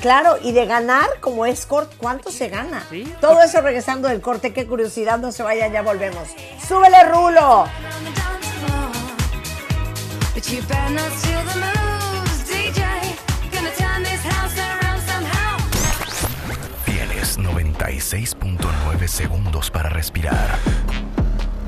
Claro, 0.00 0.38
y 0.42 0.52
de 0.52 0.64
ganar 0.64 1.08
como 1.20 1.44
escort, 1.44 1.92
¿cuánto 1.98 2.32
se 2.32 2.48
gana? 2.48 2.82
Sí. 2.88 3.12
Todo 3.20 3.42
eso 3.42 3.60
regresando 3.60 4.08
del 4.08 4.22
corte, 4.22 4.52
qué 4.52 4.66
curiosidad, 4.66 5.18
no 5.18 5.30
se 5.30 5.42
vayan, 5.42 5.72
ya 5.72 5.82
volvemos. 5.82 6.28
¡Súbele, 6.66 7.04
Rulo! 7.04 7.66
Tienes 16.86 17.38
96.9 17.38 19.06
segundos 19.06 19.70
para 19.70 19.90
respirar. 19.90 20.58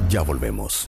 Ya 0.09 0.23
volvemos. 0.23 0.81